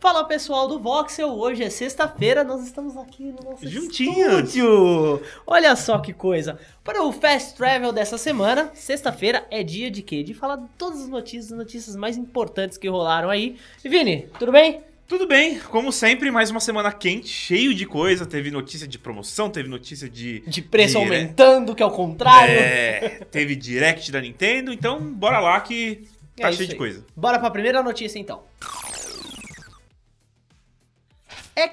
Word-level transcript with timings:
Fala 0.00 0.22
pessoal 0.24 0.68
do 0.68 0.78
Voxel, 0.78 1.28
hoje 1.36 1.64
é 1.64 1.70
sexta-feira, 1.70 2.44
nós 2.44 2.62
estamos 2.64 2.96
aqui 2.96 3.24
no 3.24 3.50
nosso 3.50 3.66
Juntinhos. 3.68 4.44
estúdio. 4.54 5.20
Olha 5.44 5.74
só 5.74 5.98
que 5.98 6.12
coisa. 6.12 6.56
Para 6.84 7.02
o 7.02 7.10
Fast 7.12 7.56
Travel 7.56 7.90
dessa 7.92 8.16
semana, 8.16 8.70
sexta-feira 8.74 9.44
é 9.50 9.64
dia 9.64 9.90
de 9.90 10.00
quê? 10.02 10.22
De 10.22 10.34
falar 10.34 10.54
de 10.56 10.66
todas 10.78 11.00
as 11.02 11.08
notícias, 11.08 11.50
as 11.50 11.58
notícias 11.58 11.96
mais 11.96 12.16
importantes 12.16 12.78
que 12.78 12.88
rolaram 12.88 13.28
aí. 13.28 13.56
E 13.84 13.88
Vini, 13.88 14.28
tudo 14.38 14.52
bem? 14.52 14.82
Tudo 15.08 15.26
bem, 15.26 15.58
como 15.58 15.90
sempre, 15.90 16.30
mais 16.30 16.50
uma 16.50 16.60
semana 16.60 16.92
quente, 16.92 17.26
cheio 17.26 17.74
de 17.74 17.84
coisa. 17.84 18.24
Teve 18.24 18.52
notícia 18.52 18.86
de 18.86 18.98
promoção, 19.00 19.50
teve 19.50 19.68
notícia 19.68 20.08
de. 20.08 20.40
De 20.46 20.62
preço 20.62 20.98
dire- 21.00 21.04
aumentando, 21.06 21.74
que 21.74 21.82
é 21.82 21.86
o 21.86 21.90
contrário. 21.90 22.54
É, 22.54 23.26
teve 23.32 23.56
direct 23.56 24.12
da 24.12 24.20
Nintendo, 24.20 24.72
então 24.72 25.00
bora 25.00 25.40
lá 25.40 25.60
que 25.60 26.06
É 26.38 26.42
tá 26.42 26.50
isso 26.50 26.58
cheio 26.58 26.68
de 26.68 26.76
coisa. 26.76 27.04
Bora 27.16 27.38
para 27.38 27.48
a 27.48 27.50
primeira 27.50 27.82
notícia 27.82 28.18
então. 28.18 28.42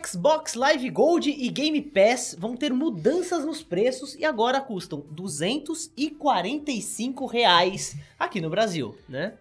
Xbox 0.04 0.56
Live 0.56 0.90
Gold 0.90 1.30
e 1.30 1.50
Game 1.50 1.80
Pass 1.82 2.36
vão 2.38 2.56
ter 2.58 2.74
mudanças 2.74 3.46
nos 3.46 3.62
preços 3.62 4.16
e 4.16 4.26
agora 4.26 4.60
custam 4.62 5.04
245 5.12 7.26
reais 7.26 7.96
aqui 8.18 8.40
no 8.42 8.50
Brasil, 8.50 8.98
né? 9.08 9.34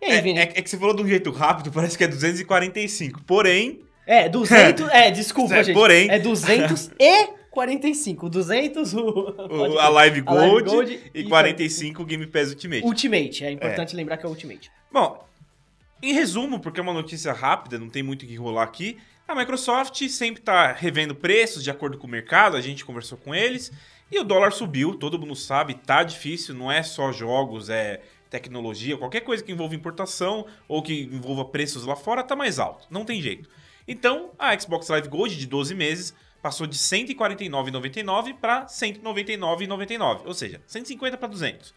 E 0.00 0.04
aí, 0.06 0.12
É, 0.18 0.22
Vini? 0.22 0.38
é- 0.38 0.42
é 0.42 0.46
que 0.62 0.68
você 0.70 0.76
falou 0.78 0.94
de 0.94 1.02
um 1.02 1.08
jeito 1.08 1.30
rápido, 1.30 1.70
parece 1.72 1.96
que 1.98 2.04
é 2.04 2.08
245. 2.08 3.22
Porém, 3.24 3.80
É, 4.06 4.28
200. 4.28 4.88
É, 4.90 5.10
desculpa, 5.10 5.54
É, 5.56 5.64
gente. 5.64 5.74
porém- 5.74 6.08
É 6.10 6.18
245. 6.18 8.28
200 8.30 8.94
o. 8.94 9.00
o- 9.50 9.78
a. 9.78 9.88
Live 9.88 10.22
A 10.26 10.32
Live 10.34 10.60
Gold, 10.60 10.70
Gold 10.70 11.00
e 11.14 11.20
e 11.20 11.24
45 11.24 12.04
Game 12.04 12.26
Pass 12.26 12.50
Ultimate. 12.50 12.84
Ultimate. 12.84 13.44
É 13.44 13.50
importante 13.50 13.94
lembrar 13.96 14.16
que 14.16 14.24
é 14.24 14.28
Ultimate. 14.28 14.70
Bom, 14.92 15.22
em 16.02 16.12
resumo, 16.14 16.60
porque 16.60 16.78
é 16.80 16.82
uma 16.82 16.92
notícia 16.94 17.32
rápida, 17.32 17.78
não 17.78 17.88
tem 17.90 18.02
muito 18.02 18.22
o 18.22 18.26
que 18.26 18.36
rolar 18.36 18.62
aqui, 18.62 18.96
a 19.28 19.34
Microsoft 19.34 20.08
sempre 20.08 20.40
tá 20.40 20.72
revendo 20.72 21.14
preços 21.14 21.62
de 21.62 21.70
acordo 21.70 21.98
com 21.98 22.06
o 22.06 22.10
mercado, 22.10 22.56
a 22.56 22.62
gente 22.62 22.82
conversou 22.82 23.18
com 23.18 23.34
eles, 23.34 23.70
e 24.10 24.18
o 24.18 24.24
dólar 24.24 24.52
subiu, 24.52 24.94
todo 24.94 25.18
mundo 25.18 25.36
sabe, 25.36 25.74
tá 25.74 26.02
difícil, 26.02 26.54
não 26.54 26.72
é 26.72 26.82
só 26.82 27.12
jogos, 27.12 27.68
é 27.68 28.00
tecnologia, 28.30 28.96
qualquer 28.96 29.20
coisa 29.20 29.44
que 29.44 29.52
envolva 29.52 29.74
importação 29.74 30.46
ou 30.66 30.82
que 30.82 31.02
envolva 31.02 31.44
preços 31.44 31.84
lá 31.84 31.94
fora 31.94 32.22
tá 32.22 32.34
mais 32.34 32.58
alto, 32.58 32.86
não 32.90 33.04
tem 33.04 33.20
jeito. 33.20 33.50
Então, 33.86 34.30
a 34.38 34.58
Xbox 34.58 34.88
Live 34.88 35.08
Gold 35.08 35.36
de 35.36 35.46
12 35.46 35.74
meses 35.74 36.14
passou 36.40 36.66
de 36.66 36.78
R$ 36.78 37.06
149,99 37.06 38.34
para 38.34 38.60
R$ 38.60 38.66
199,99, 38.66 40.22
ou 40.24 40.32
seja, 40.32 40.62
150 40.66 41.18
para 41.18 41.28
200. 41.28 41.74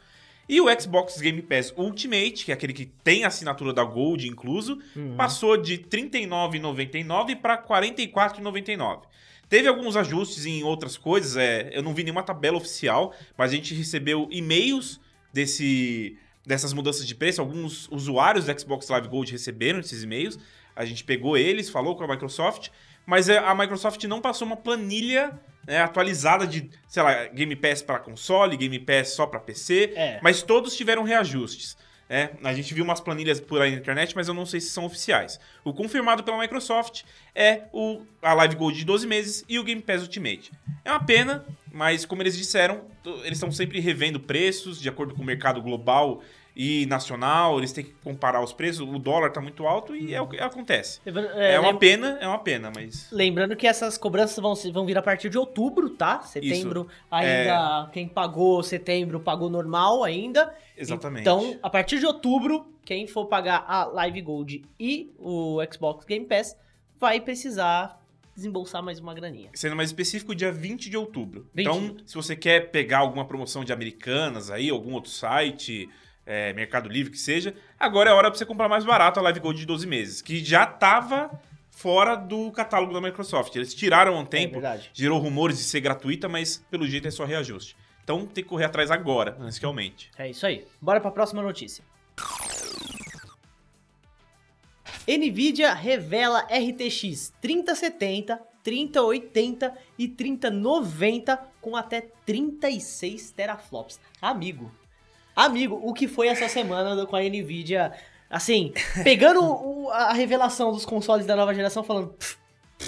E 0.49 0.59
o 0.59 0.65
Xbox 0.79 1.19
Game 1.19 1.41
Pass 1.41 1.73
Ultimate, 1.77 2.45
que 2.45 2.51
é 2.51 2.53
aquele 2.53 2.73
que 2.73 2.85
tem 2.85 3.23
a 3.23 3.27
assinatura 3.27 3.71
da 3.73 3.83
Gold 3.83 4.27
incluso, 4.27 4.79
passou 5.15 5.55
de 5.55 5.75
R$ 5.75 5.85
39,99 5.89 7.39
para 7.39 7.55
R$ 7.55 7.61
44,99. 7.67 9.03
Teve 9.47 9.67
alguns 9.67 9.97
ajustes 9.97 10.45
em 10.45 10.63
outras 10.63 10.97
coisas, 10.97 11.35
é, 11.35 11.69
eu 11.73 11.83
não 11.83 11.93
vi 11.93 12.03
nenhuma 12.03 12.23
tabela 12.23 12.55
oficial, 12.55 13.13
mas 13.37 13.51
a 13.51 13.55
gente 13.55 13.73
recebeu 13.73 14.27
e-mails 14.31 14.97
desse, 15.33 16.17
dessas 16.45 16.71
mudanças 16.71 17.05
de 17.05 17.13
preço. 17.13 17.41
Alguns 17.41 17.89
usuários 17.91 18.45
do 18.45 18.59
Xbox 18.59 18.87
Live 18.87 19.09
Gold 19.09 19.29
receberam 19.31 19.79
esses 19.79 20.03
e-mails. 20.03 20.39
A 20.73 20.85
gente 20.85 21.03
pegou 21.03 21.37
eles, 21.37 21.69
falou 21.69 21.97
com 21.97 22.03
a 22.05 22.07
Microsoft, 22.07 22.69
mas 23.05 23.29
é, 23.29 23.37
a 23.37 23.53
Microsoft 23.55 24.03
não 24.05 24.21
passou 24.21 24.45
uma 24.47 24.57
planilha 24.57 25.31
né, 25.67 25.79
atualizada 25.81 26.45
de, 26.47 26.69
sei 26.87 27.03
lá, 27.03 27.25
Game 27.27 27.55
Pass 27.55 27.81
para 27.81 27.99
console, 27.99 28.57
Game 28.57 28.79
Pass 28.79 29.09
só 29.09 29.25
para 29.25 29.39
PC, 29.39 29.93
É. 29.95 30.19
mas 30.21 30.41
todos 30.41 30.75
tiveram 30.75 31.03
reajustes. 31.03 31.77
né? 32.09 32.31
a 32.43 32.53
gente 32.53 32.73
viu 32.73 32.83
umas 32.83 32.99
planilhas 32.99 33.39
por 33.39 33.61
aí 33.61 33.71
na 33.71 33.77
internet, 33.77 34.13
mas 34.15 34.27
eu 34.27 34.33
não 34.33 34.45
sei 34.45 34.59
se 34.59 34.69
são 34.71 34.85
oficiais. 34.85 35.39
O 35.63 35.73
confirmado 35.73 36.23
pela 36.23 36.37
Microsoft 36.39 37.03
é 37.33 37.63
o, 37.71 38.01
a 38.21 38.33
Live 38.33 38.55
Gold 38.55 38.77
de 38.77 38.83
12 38.85 39.07
meses 39.07 39.45
e 39.47 39.57
o 39.59 39.63
Game 39.63 39.81
Pass 39.81 40.01
Ultimate. 40.01 40.51
É 40.83 40.91
uma 40.91 41.03
pena, 41.05 41.45
mas 41.71 42.03
como 42.05 42.21
eles 42.21 42.35
disseram, 42.37 42.81
eles 43.23 43.33
estão 43.37 43.51
sempre 43.51 43.79
revendo 43.79 44.19
preços 44.19 44.81
de 44.81 44.89
acordo 44.89 45.13
com 45.15 45.21
o 45.21 45.25
mercado 45.25 45.61
global 45.61 46.21
e 46.55 46.85
nacional, 46.85 47.57
eles 47.57 47.71
têm 47.71 47.83
que 47.85 47.93
comparar 48.03 48.43
os 48.43 48.51
preços, 48.51 48.81
o 48.87 48.99
dólar 48.99 49.31
tá 49.31 49.39
muito 49.39 49.65
alto 49.65 49.95
e 49.95 50.13
é 50.13 50.21
o 50.21 50.27
que 50.27 50.37
acontece. 50.39 50.99
É, 51.05 51.53
É, 51.55 51.59
uma 51.59 51.69
lem- 51.69 51.77
pena, 51.79 52.17
é 52.19 52.27
uma 52.27 52.39
pena, 52.39 52.71
mas 52.75 53.07
Lembrando 53.11 53.55
que 53.55 53.65
essas 53.65 53.97
cobranças 53.97 54.37
vão, 54.37 54.53
vão 54.73 54.85
vir 54.85 54.97
a 54.97 55.01
partir 55.01 55.29
de 55.29 55.37
outubro, 55.37 55.89
tá? 55.91 56.21
Setembro 56.21 56.87
ainda. 57.09 57.89
Quem 57.93 58.07
pagou 58.07 58.61
setembro 58.63 59.19
pagou 59.19 59.49
normal 59.49 60.03
ainda. 60.03 60.53
exatamente. 60.77 61.21
Então, 61.21 61.57
a 61.63 61.69
partir 61.69 61.99
de 61.99 62.05
outubro, 62.05 62.65
quem 62.83 63.07
for 63.07 63.25
pagar 63.27 63.63
a 63.67 63.85
Live 63.85 64.21
Gold 64.21 64.63
e 64.79 65.11
o 65.17 65.59
Xbox 65.71 66.05
Game 66.05 66.25
Pass 66.25 66.57
vai 66.99 67.19
precisar 67.21 67.99
desembolsar 68.35 68.81
mais 68.81 68.99
uma 68.99 69.13
graninha. 69.13 69.49
Sendo 69.53 69.75
mais 69.75 69.89
específico, 69.89 70.33
dia 70.33 70.51
20 70.51 70.89
de 70.89 70.97
outubro. 70.97 71.47
20. 71.53 71.65
Então, 71.67 71.97
se 72.05 72.15
você 72.15 72.35
quer 72.35 72.71
pegar 72.71 72.99
alguma 72.99 73.25
promoção 73.25 73.63
de 73.63 73.71
Americanas 73.73 74.49
aí, 74.49 74.69
algum 74.69 74.93
outro 74.93 75.11
site, 75.11 75.89
é, 76.31 76.53
Mercado 76.53 76.87
Livre 76.87 77.11
que 77.11 77.17
seja, 77.19 77.53
agora 77.79 78.09
é 78.09 78.13
a 78.13 78.15
hora 78.15 78.29
pra 78.31 78.37
você 78.37 78.45
comprar 78.45 78.69
mais 78.69 78.85
barato 78.85 79.19
a 79.19 79.23
Live 79.23 79.39
Gold 79.41 79.59
de 79.59 79.65
12 79.65 79.85
meses, 79.85 80.21
que 80.21 80.43
já 80.43 80.65
tava 80.65 81.29
fora 81.69 82.15
do 82.15 82.51
catálogo 82.51 82.93
da 82.93 83.01
Microsoft. 83.01 83.55
Eles 83.55 83.73
tiraram 83.73 84.15
um 84.17 84.21
É 84.21 84.25
tempo, 84.25 84.53
verdade. 84.53 84.89
gerou 84.93 85.19
rumores 85.19 85.57
de 85.57 85.63
ser 85.63 85.81
gratuita, 85.81 86.29
mas 86.29 86.63
pelo 86.71 86.87
jeito 86.87 87.07
é 87.07 87.11
só 87.11 87.25
reajuste. 87.25 87.75
Então 88.03 88.25
tem 88.25 88.43
que 88.43 88.49
correr 88.49 88.65
atrás 88.65 88.89
agora, 88.91 89.35
antes 89.39 89.59
que 89.59 89.65
aumente. 89.65 90.09
É 90.17 90.29
isso 90.29 90.45
aí. 90.45 90.65
Bora 90.81 90.99
pra 91.01 91.11
próxima 91.11 91.41
notícia. 91.41 91.83
Nvidia 95.07 95.73
revela 95.73 96.41
RTX 96.49 97.33
3070, 97.41 98.39
3080 98.63 99.73
e 99.97 100.07
3090 100.07 101.37
com 101.59 101.75
até 101.75 102.01
36 102.25 103.31
teraflops. 103.31 103.99
Amigo, 104.21 104.71
amigo, 105.35 105.79
o 105.83 105.93
que 105.93 106.07
foi 106.07 106.27
essa 106.27 106.47
semana 106.47 107.05
com 107.05 107.15
a 107.15 107.21
Nvidia? 107.21 107.91
Assim, 108.29 108.73
pegando 109.03 109.41
o- 109.43 109.89
a 109.91 110.13
revelação 110.13 110.71
dos 110.71 110.85
consoles 110.85 111.25
da 111.25 111.35
nova 111.35 111.53
geração, 111.53 111.83
falando, 111.83 112.09
"Pff, 112.13 112.37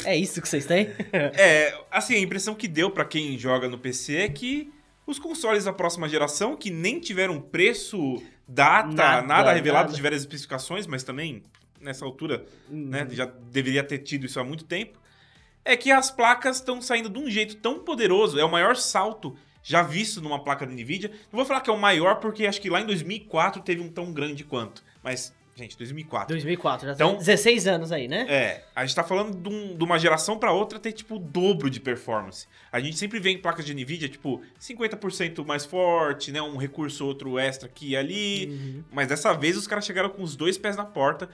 é 0.05 0.15
isso 0.15 0.41
que 0.41 0.47
vocês 0.47 0.65
têm? 0.65 0.89
É, 1.37 1.77
assim, 1.91 2.15
a 2.15 2.19
impressão 2.19 2.55
que 2.55 2.67
deu 2.67 2.89
pra 2.89 3.03
quem 3.05 3.37
joga 3.37 3.67
no 3.67 3.77
PC 3.77 4.17
é 4.17 4.29
que 4.29 4.71
os 5.05 5.19
consoles 5.19 5.65
da 5.65 5.73
próxima 5.73 6.07
geração, 6.07 6.55
que 6.55 6.69
nem 6.71 6.99
tiveram 6.99 7.41
preço, 7.41 8.23
data, 8.47 8.87
Nada, 8.87 9.21
nada, 9.27 9.51
revelado, 9.53 9.85
nada. 9.85 9.95
tiveram 9.95 10.15
as 10.15 10.21
especificações, 10.21 10.87
mas 10.87 11.03
também 11.03 11.43
nessa 11.81 12.05
altura, 12.05 12.45
Uhum. 12.69 12.85
né, 12.87 13.05
já 13.11 13.25
deveria 13.25 13.83
ter 13.83 13.97
tido 13.99 14.25
isso 14.25 14.39
há 14.39 14.43
muito 14.45 14.63
tempo, 14.63 14.97
é 15.65 15.75
que 15.75 15.91
as 15.91 16.09
placas 16.09 16.57
estão 16.57 16.81
saindo 16.81 17.09
de 17.09 17.19
um 17.19 17.29
jeito 17.29 17.55
tão 17.57 17.79
poderoso, 17.79 18.39
é 18.39 18.45
o 18.45 18.49
maior 18.51 18.77
salto 18.77 19.35
já 19.63 19.81
visto 19.81 20.21
numa 20.21 20.43
placa 20.43 20.65
da 20.65 20.71
Nvidia. 20.73 21.09
Não 21.31 21.37
vou 21.37 21.45
falar 21.45 21.61
que 21.61 21.69
é 21.69 21.73
o 21.73 21.79
maior, 21.79 22.15
porque 22.15 22.45
acho 22.45 22.59
que 22.61 22.69
lá 22.69 22.81
em 22.81 22.85
2004 22.85 23.61
teve 23.61 23.81
um 23.81 23.87
tão 23.89 24.11
grande 24.11 24.43
quanto, 24.43 24.83
mas, 25.01 25.33
gente, 25.55 25.77
2004. 25.77 26.27
2004, 26.35 26.87
já 26.87 26.93
Então- 26.93 27.09
tem 27.11 27.17
16 27.19 27.65
anos 27.67 27.91
aí, 27.91 28.07
né? 28.07 28.25
É, 28.27 28.65
a 28.75 28.85
gente 28.85 28.95
tá 28.95 29.03
falando 29.03 29.35
de, 29.37 29.49
um- 29.49 29.75
de 29.77 29.83
uma 29.83 29.97
geração 29.97 30.37
pra 30.37 30.51
outra 30.51 30.77
ter, 30.79 30.91
tipo, 30.91 31.15
o 31.15 31.19
dobro 31.19 31.69
de 31.69 31.79
performance. 31.79 32.45
A 32.71 32.79
gente 32.79 32.97
sempre 32.97 33.19
vê 33.19 33.29
em 33.29 33.37
placas 33.37 33.65
de 33.65 33.73
NVIDIA, 33.73 34.09
tipo, 34.09 34.41
50% 34.59 35.45
mais 35.45 35.63
forte, 35.65 36.31
né? 36.31 36.41
Um 36.41 36.57
recurso 36.57 37.03
ou 37.03 37.09
outro 37.09 37.39
extra 37.39 37.67
aqui 37.69 37.89
e 37.91 37.95
ali. 37.97 38.47
Uhum. 38.47 38.83
Mas 38.91 39.07
dessa 39.07 39.31
vez 39.33 39.55
os 39.55 39.65
caras 39.67 39.85
chegaram 39.85 40.09
com 40.09 40.21
os 40.23 40.35
dois 40.35 40.57
pés 40.57 40.75
na 40.75 40.83
porta, 40.85 41.29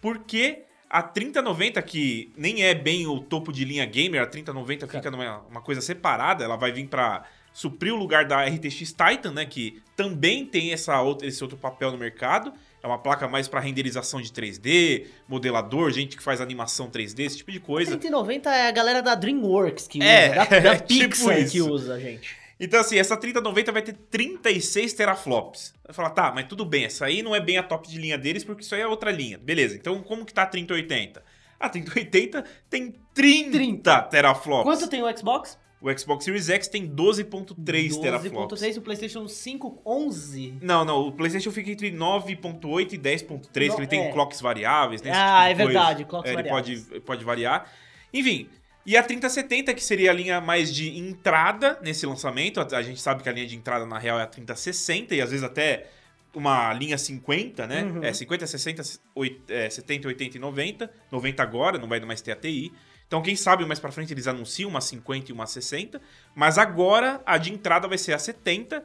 porque 0.00 0.62
a 0.88 1.02
3090, 1.02 1.80
que 1.80 2.30
nem 2.36 2.62
é 2.64 2.74
bem 2.74 3.06
o 3.06 3.18
topo 3.20 3.50
de 3.52 3.64
linha 3.64 3.84
gamer, 3.86 4.20
a 4.22 4.26
3090 4.26 4.86
fica 4.86 5.10
numa 5.10 5.38
uma 5.50 5.62
coisa 5.62 5.80
separada, 5.80 6.44
ela 6.44 6.56
vai 6.56 6.70
vir 6.70 6.86
pra 6.86 7.24
suprir 7.52 7.92
o 7.92 7.96
lugar 7.96 8.24
da 8.26 8.44
RTX 8.44 8.92
Titan, 8.94 9.32
né? 9.32 9.44
Que 9.44 9.82
também 9.96 10.44
tem 10.46 10.72
essa 10.72 11.00
outra, 11.00 11.26
esse 11.26 11.42
outro 11.42 11.58
papel 11.58 11.90
no 11.92 11.98
mercado. 11.98 12.52
É 12.82 12.86
uma 12.86 12.98
placa 12.98 13.28
mais 13.28 13.46
pra 13.46 13.60
renderização 13.60 14.20
de 14.20 14.30
3D, 14.32 15.06
modelador, 15.28 15.90
gente 15.92 16.16
que 16.16 16.22
faz 16.22 16.40
animação 16.40 16.90
3D, 16.90 17.20
esse 17.24 17.36
tipo 17.36 17.52
de 17.52 17.60
coisa. 17.60 17.92
3090 17.92 18.50
é 18.50 18.66
a 18.68 18.70
galera 18.72 19.00
da 19.00 19.14
DreamWorks 19.14 19.86
que 19.86 19.98
usa, 19.98 20.08
É, 20.08 20.34
da, 20.34 20.44
da 20.60 20.76
tipo 20.82 21.10
Pixar 21.10 21.36
que 21.36 21.42
isso. 21.58 21.70
usa, 21.70 22.00
gente. 22.00 22.36
Então, 22.58 22.80
assim, 22.80 22.96
essa 22.98 23.16
3090 23.16 23.72
vai 23.72 23.82
ter 23.82 23.92
36 23.92 24.92
teraflops. 24.94 25.74
Vai 25.84 25.94
falar, 25.94 26.10
tá, 26.10 26.32
mas 26.34 26.46
tudo 26.46 26.64
bem, 26.64 26.84
essa 26.84 27.06
aí 27.06 27.22
não 27.22 27.34
é 27.34 27.40
bem 27.40 27.56
a 27.58 27.62
top 27.62 27.88
de 27.88 27.98
linha 27.98 28.16
deles, 28.18 28.44
porque 28.44 28.62
isso 28.62 28.74
aí 28.74 28.80
é 28.80 28.86
outra 28.86 29.10
linha. 29.12 29.38
Beleza, 29.38 29.74
então 29.76 30.00
como 30.02 30.24
que 30.24 30.32
tá 30.34 30.42
a 30.42 30.46
3080? 30.46 31.22
A 31.58 31.68
3080 31.68 32.44
tem 32.68 32.94
30, 33.14 34.02
teraflops. 34.02 34.64
Quanto 34.64 34.88
tem 34.88 35.02
o 35.02 35.16
Xbox? 35.16 35.58
O 35.82 35.98
Xbox 35.98 36.24
Series 36.24 36.48
X 36.48 36.68
tem 36.68 36.88
12.3 36.88 38.00
teraflops. 38.00 38.60
12.3, 38.62 38.78
o 38.78 38.82
PlayStation 38.82 39.26
5, 39.26 39.82
11. 39.84 40.54
Não, 40.62 40.84
não, 40.84 41.08
o 41.08 41.12
PlayStation 41.12 41.50
fica 41.50 41.72
entre 41.72 41.90
9.8 41.90 42.92
e 42.92 42.98
10.3, 42.98 43.50
que 43.52 43.80
ele 43.80 43.86
tem 43.88 44.04
é. 44.04 44.12
clocks 44.12 44.40
variáveis, 44.40 45.02
né? 45.02 45.10
Ah, 45.12 45.48
tipo 45.48 45.60
é 45.60 45.64
verdade, 45.66 46.04
clocks 46.04 46.30
É, 46.30 46.34
ele 46.34 46.42
variáveis. 46.44 46.84
pode, 46.84 47.00
pode 47.00 47.24
variar. 47.24 47.68
Enfim, 48.14 48.48
e 48.86 48.96
a 48.96 49.02
3070, 49.02 49.74
que 49.74 49.82
seria 49.82 50.10
a 50.10 50.14
linha 50.14 50.40
mais 50.40 50.72
de 50.72 50.96
entrada 50.96 51.78
nesse 51.82 52.06
lançamento. 52.06 52.60
A, 52.60 52.82
gente 52.82 53.00
sabe 53.00 53.22
que 53.22 53.28
a 53.28 53.32
linha 53.32 53.46
de 53.46 53.56
entrada, 53.56 53.84
na 53.84 53.98
real, 53.98 54.20
é 54.20 54.22
a 54.22 54.26
3060 54.26 55.14
e 55.16 55.20
às 55.20 55.30
vezes 55.30 55.44
até 55.44 55.86
uma 56.34 56.72
linha 56.72 56.96
50, 56.96 57.66
né? 57.66 57.84
Uhum. 57.84 58.04
É 58.04 58.12
50, 58.12 58.46
60, 58.46 58.82
oit- 59.14 59.42
é, 59.48 59.68
70, 59.68 60.08
80 60.08 60.36
e 60.36 60.40
90. 60.40 60.90
90 61.10 61.42
agora, 61.42 61.78
não 61.78 61.88
vai 61.88 62.00
mais 62.00 62.20
ter 62.20 62.32
a 62.32 62.36
TI. 62.36 62.72
Então, 63.12 63.20
quem 63.20 63.36
sabe 63.36 63.62
mais 63.66 63.78
pra 63.78 63.92
frente 63.92 64.10
eles 64.14 64.26
anunciam 64.26 64.70
uma 64.70 64.80
50 64.80 65.30
e 65.30 65.34
uma 65.34 65.44
60. 65.44 66.00
Mas 66.34 66.56
agora 66.56 67.20
a 67.26 67.36
de 67.36 67.52
entrada 67.52 67.86
vai 67.86 67.98
ser 67.98 68.14
a 68.14 68.18
70, 68.18 68.82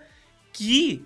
que 0.52 1.06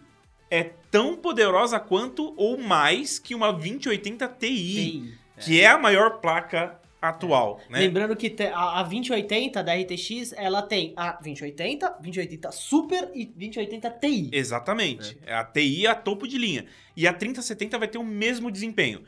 é 0.49 0.63
tão 0.89 1.15
poderosa 1.15 1.79
quanto 1.79 2.33
ou 2.35 2.57
mais 2.57 3.19
que 3.19 3.35
uma 3.35 3.53
2080 3.53 4.27
Ti, 4.27 4.35
TI. 4.39 5.17
que 5.39 5.61
é 5.61 5.67
a 5.67 5.77
maior 5.77 6.19
placa 6.19 6.79
atual, 6.99 7.61
né? 7.69 7.81
Lembrando 7.81 8.15
que 8.15 8.35
a, 8.41 8.79
a 8.79 8.81
2080 8.81 9.63
da 9.63 9.75
RTX, 9.75 10.33
ela 10.35 10.63
tem 10.63 10.91
a 10.97 11.11
2080, 11.11 11.97
2080 12.01 12.51
Super 12.51 13.11
e 13.13 13.27
2080 13.27 13.91
Ti. 14.01 14.29
Exatamente. 14.31 15.19
A 15.27 15.43
TI 15.43 15.85
é 15.85 15.89
a 15.91 15.95
topo 15.95 16.27
de 16.27 16.39
linha. 16.39 16.65
E 16.97 17.05
a 17.05 17.13
3070 17.13 17.77
vai 17.77 17.87
ter 17.87 17.99
o 17.99 18.03
mesmo 18.03 18.49
desempenho. 18.49 19.03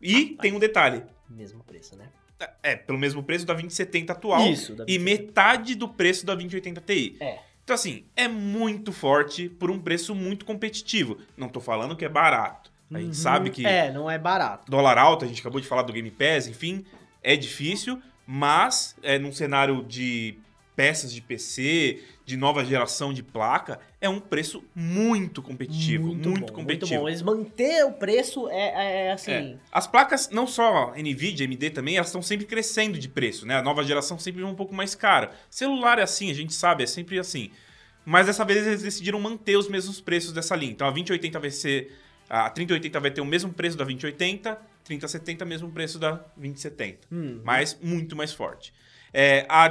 E 0.00 0.36
tem 0.40 0.52
um 0.52 0.60
detalhe. 0.60 1.02
Mesmo 1.28 1.64
preço, 1.64 1.96
né? 1.96 2.06
É, 2.62 2.76
pelo 2.76 2.98
mesmo 2.98 3.22
preço 3.22 3.46
da 3.46 3.54
2070 3.54 4.12
atual. 4.12 4.46
Isso, 4.46 4.74
da 4.74 4.84
E 4.84 4.98
2070. 4.98 5.04
metade 5.26 5.74
do 5.74 5.88
preço 5.88 6.26
da 6.26 6.34
2080 6.34 6.80
Ti. 6.82 7.16
É. 7.20 7.38
Então, 7.64 7.74
assim, 7.74 8.04
é 8.14 8.28
muito 8.28 8.92
forte 8.92 9.48
por 9.48 9.70
um 9.70 9.78
preço 9.78 10.14
muito 10.14 10.44
competitivo. 10.44 11.18
Não 11.36 11.48
tô 11.48 11.60
falando 11.60 11.96
que 11.96 12.04
é 12.04 12.08
barato. 12.08 12.70
A 12.92 12.98
gente 12.98 13.08
Uhum. 13.08 13.14
sabe 13.14 13.50
que 13.50 13.66
É, 13.66 13.90
não 13.90 14.08
é 14.10 14.16
barato. 14.18 14.70
dólar 14.70 14.96
alto, 14.98 15.24
a 15.24 15.28
gente 15.28 15.40
acabou 15.40 15.60
de 15.60 15.66
falar 15.66 15.82
do 15.82 15.92
Game 15.92 16.10
Pass, 16.10 16.46
enfim, 16.46 16.84
é 17.22 17.34
difícil, 17.36 18.00
mas 18.24 18.94
é 19.02 19.18
num 19.18 19.32
cenário 19.32 19.82
de 19.82 20.38
peças 20.76 21.10
de 21.12 21.22
PC, 21.22 22.02
de 22.24 22.36
nova 22.36 22.62
geração 22.64 23.12
de 23.12 23.22
placa, 23.22 23.80
é 23.98 24.08
um 24.08 24.20
preço 24.20 24.62
muito 24.74 25.42
competitivo, 25.42 26.08
muito, 26.08 26.30
bom, 26.30 26.46
competitivo. 26.46 27.00
Muito 27.02 27.02
bom. 27.02 27.08
Eles 27.08 27.22
manter 27.22 27.84
o 27.86 27.92
preço 27.92 28.48
é, 28.50 29.06
é 29.06 29.12
assim. 29.12 29.30
É. 29.32 29.56
As 29.72 29.86
placas, 29.86 30.28
não 30.28 30.46
só 30.46 30.92
Nvidia, 30.94 31.46
AMD 31.46 31.70
também, 31.70 31.96
elas 31.96 32.08
estão 32.08 32.20
sempre 32.20 32.44
crescendo 32.44 32.98
de 32.98 33.08
preço, 33.08 33.46
né? 33.46 33.56
A 33.56 33.62
nova 33.62 33.82
geração 33.82 34.18
sempre 34.18 34.42
é 34.42 34.46
um 34.46 34.54
pouco 34.54 34.74
mais 34.74 34.94
cara. 34.94 35.30
Celular 35.48 35.98
é 35.98 36.02
assim, 36.02 36.30
a 36.30 36.34
gente 36.34 36.52
sabe, 36.52 36.84
é 36.84 36.86
sempre 36.86 37.18
assim. 37.18 37.50
Mas 38.04 38.26
dessa 38.26 38.44
vez 38.44 38.64
eles 38.66 38.82
decidiram 38.82 39.18
manter 39.18 39.56
os 39.56 39.68
mesmos 39.68 40.00
preços 40.00 40.32
dessa 40.32 40.54
linha. 40.54 40.72
Então 40.72 40.86
a 40.86 40.90
2080 40.90 41.40
vai 41.40 41.50
ser. 41.50 41.92
A 42.28 42.50
3080 42.50 43.00
vai 43.00 43.10
ter 43.10 43.20
o 43.20 43.24
mesmo 43.24 43.52
preço 43.52 43.76
da 43.76 43.84
2080, 43.84 44.58
3070 44.84 45.44
mesmo 45.44 45.70
preço 45.70 45.98
da 45.98 46.12
2070. 46.36 47.06
Hum. 47.10 47.40
Mas 47.42 47.78
muito 47.80 48.14
mais 48.14 48.32
forte. 48.32 48.72
É, 49.12 49.46
a, 49.48 49.64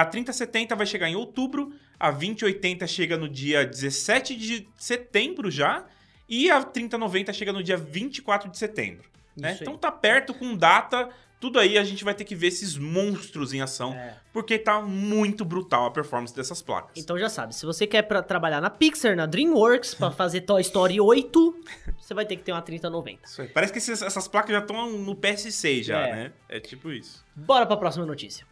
a 0.00 0.04
3070 0.04 0.74
vai 0.76 0.86
chegar 0.86 1.08
em 1.08 1.16
outubro, 1.16 1.72
a 1.98 2.10
2080 2.10 2.86
chega 2.86 3.16
no 3.16 3.28
dia 3.28 3.64
17 3.66 4.36
de 4.36 4.68
setembro 4.76 5.50
já, 5.50 5.84
e 6.28 6.50
a 6.50 6.62
3090 6.62 7.32
chega 7.32 7.52
no 7.52 7.62
dia 7.62 7.76
24 7.76 8.50
de 8.50 8.58
setembro. 8.58 9.04
né? 9.36 9.56
Então 9.60 9.76
tá 9.78 9.90
perto 9.90 10.32
com 10.34 10.54
data, 10.56 11.08
tudo 11.40 11.58
aí 11.58 11.76
a 11.76 11.82
gente 11.84 12.04
vai 12.04 12.14
ter 12.14 12.24
que 12.24 12.34
ver 12.36 12.48
esses 12.48 12.76
monstros 12.78 13.52
em 13.52 13.60
ação, 13.60 13.92
É. 13.94 14.16
porque 14.32 14.56
tá 14.58 14.80
muito 14.80 15.44
brutal 15.44 15.86
a 15.86 15.90
performance 15.90 16.34
dessas 16.34 16.62
placas. 16.62 16.92
Então 16.96 17.18
já 17.18 17.28
sabe, 17.28 17.54
se 17.54 17.66
você 17.66 17.86
quer 17.86 18.02
pra 18.02 18.22
trabalhar 18.22 18.60
na 18.60 18.70
Pixar, 18.70 19.16
na 19.16 19.26
DreamWorks, 19.26 19.94
pra 19.94 20.10
fazer 20.10 20.42
Toy 20.42 20.60
Story 20.60 21.00
8, 21.00 21.56
você 22.00 22.14
vai 22.14 22.24
ter 22.24 22.36
que 22.36 22.42
ter 22.44 22.52
uma 22.52 22.62
3090. 22.62 23.26
Isso 23.26 23.42
aí. 23.42 23.48
Parece 23.48 23.72
que 23.72 23.78
esses- 23.78 24.02
essas 24.02 24.28
placas 24.28 24.52
já 24.52 24.58
estão 24.60 24.90
no 24.98 25.16
PS6 25.16 25.82
já, 25.86 26.00
É. 26.06 26.12
né? 26.14 26.32
É 26.48 26.60
tipo 26.60 26.92
isso. 26.92 27.24
Bora 27.34 27.66
pra 27.66 27.76
próxima 27.76 28.06
notícia. 28.06 28.46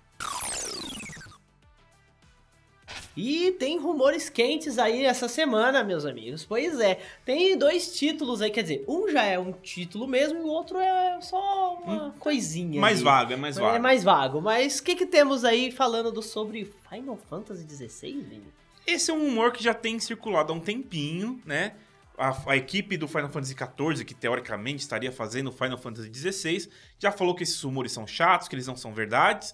E 3.16 3.52
tem 3.58 3.76
rumores 3.78 4.28
quentes 4.30 4.78
aí 4.78 5.04
essa 5.04 5.28
semana, 5.28 5.82
meus 5.82 6.04
amigos. 6.06 6.44
Pois 6.44 6.78
é, 6.80 7.00
tem 7.24 7.58
dois 7.58 7.92
títulos 7.98 8.40
aí, 8.40 8.50
quer 8.50 8.62
dizer, 8.62 8.84
um 8.86 9.10
já 9.10 9.24
é 9.24 9.38
um 9.38 9.52
título 9.52 10.06
mesmo 10.06 10.38
e 10.38 10.42
o 10.42 10.46
outro 10.46 10.78
é 10.78 11.20
só 11.20 11.74
uma 11.84 12.12
coisinha. 12.18 12.80
Mais 12.80 12.96
ali. 12.98 13.04
vago, 13.04 13.32
é 13.32 13.36
mais 13.36 13.56
vago. 13.56 13.76
É 13.76 13.78
mais 13.78 14.04
vago. 14.04 14.40
Mas 14.40 14.78
o 14.78 14.82
que, 14.84 14.94
que 14.94 15.06
temos 15.06 15.44
aí 15.44 15.70
falando 15.72 16.12
do- 16.12 16.22
sobre 16.22 16.72
Final 16.88 17.18
Fantasy 17.28 17.66
XVI, 17.68 18.12
Vini? 18.22 18.44
Esse 18.86 19.10
é 19.10 19.14
um 19.14 19.18
rumor 19.26 19.52
que 19.52 19.62
já 19.62 19.74
tem 19.74 19.98
circulado 19.98 20.52
há 20.52 20.56
um 20.56 20.60
tempinho, 20.60 21.40
né? 21.44 21.74
A, 22.16 22.52
a 22.52 22.56
equipe 22.56 22.96
do 22.96 23.08
Final 23.08 23.28
Fantasy 23.30 23.54
XIV, 23.54 24.04
que 24.04 24.14
teoricamente 24.14 24.78
estaria 24.82 25.10
fazendo 25.10 25.50
Final 25.50 25.78
Fantasy 25.78 26.10
XVI, 26.14 26.70
já 26.98 27.10
falou 27.10 27.34
que 27.34 27.42
esses 27.42 27.60
rumores 27.60 27.92
são 27.92 28.06
chatos, 28.06 28.46
que 28.46 28.54
eles 28.54 28.66
não 28.66 28.76
são 28.76 28.94
verdades. 28.94 29.52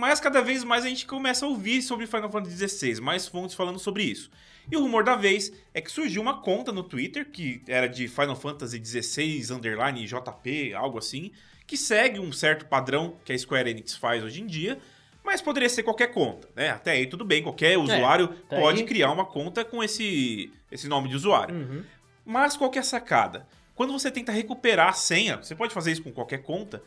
Mas 0.00 0.18
cada 0.18 0.40
vez 0.40 0.64
mais 0.64 0.86
a 0.86 0.88
gente 0.88 1.04
começa 1.04 1.44
a 1.44 1.48
ouvir 1.50 1.82
sobre 1.82 2.06
Final 2.06 2.30
Fantasy 2.30 2.66
XVI, 2.66 3.02
mais 3.02 3.28
fontes 3.28 3.54
falando 3.54 3.78
sobre 3.78 4.02
isso. 4.02 4.30
E 4.72 4.74
o 4.74 4.80
rumor 4.80 5.04
da 5.04 5.14
vez 5.14 5.52
é 5.74 5.80
que 5.82 5.92
surgiu 5.92 6.22
uma 6.22 6.40
conta 6.40 6.72
no 6.72 6.82
Twitter, 6.82 7.28
que 7.30 7.60
era 7.68 7.86
de 7.86 8.08
Final 8.08 8.34
Fantasy 8.34 8.82
XVI 8.82 9.52
underline 9.52 10.06
JP, 10.06 10.72
algo 10.72 10.96
assim, 10.96 11.32
que 11.66 11.76
segue 11.76 12.18
um 12.18 12.32
certo 12.32 12.64
padrão 12.64 13.18
que 13.26 13.32
a 13.34 13.38
Square 13.38 13.68
Enix 13.68 13.94
faz 13.94 14.24
hoje 14.24 14.40
em 14.40 14.46
dia, 14.46 14.78
mas 15.22 15.42
poderia 15.42 15.68
ser 15.68 15.82
qualquer 15.82 16.06
conta, 16.14 16.48
né? 16.56 16.70
Até 16.70 16.92
aí 16.92 17.06
tudo 17.06 17.22
bem, 17.22 17.42
qualquer 17.42 17.76
usuário 17.76 18.28
tá 18.48 18.56
pode 18.56 18.80
aí. 18.80 18.86
criar 18.86 19.12
uma 19.12 19.26
conta 19.26 19.66
com 19.66 19.84
esse, 19.84 20.50
esse 20.72 20.88
nome 20.88 21.10
de 21.10 21.16
usuário. 21.16 21.54
Uhum. 21.54 21.84
Mas 22.24 22.56
qual 22.56 22.70
que 22.70 22.78
é 22.78 22.80
a 22.80 22.84
sacada? 22.84 23.46
Quando 23.74 23.92
você 23.92 24.10
tenta 24.10 24.32
recuperar 24.32 24.88
a 24.88 24.92
senha, 24.94 25.36
você 25.36 25.54
pode 25.54 25.74
fazer 25.74 25.92
isso 25.92 26.02
com 26.02 26.10
qualquer 26.10 26.38
conta. 26.38 26.82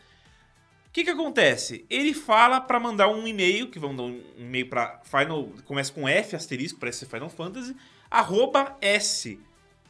O 0.93 0.95
que 0.95 1.03
que 1.03 1.09
acontece? 1.09 1.85
Ele 1.89 2.13
fala 2.13 2.61
pra 2.61 2.79
mandar 2.79 3.07
um 3.07 3.27
e-mail, 3.27 3.67
que 3.67 3.79
vão 3.79 3.95
dar 3.95 4.03
um 4.03 4.21
e-mail 4.37 4.67
pra 4.69 5.01
Final, 5.03 5.49
começa 5.65 5.91
com 5.91 6.07
F 6.07 6.35
asterisco, 6.35 6.79
parece 6.79 6.99
ser 6.99 7.05
Final 7.07 7.31
Fantasy, 7.31 7.75
arroba 8.11 8.77
S. 8.79 9.39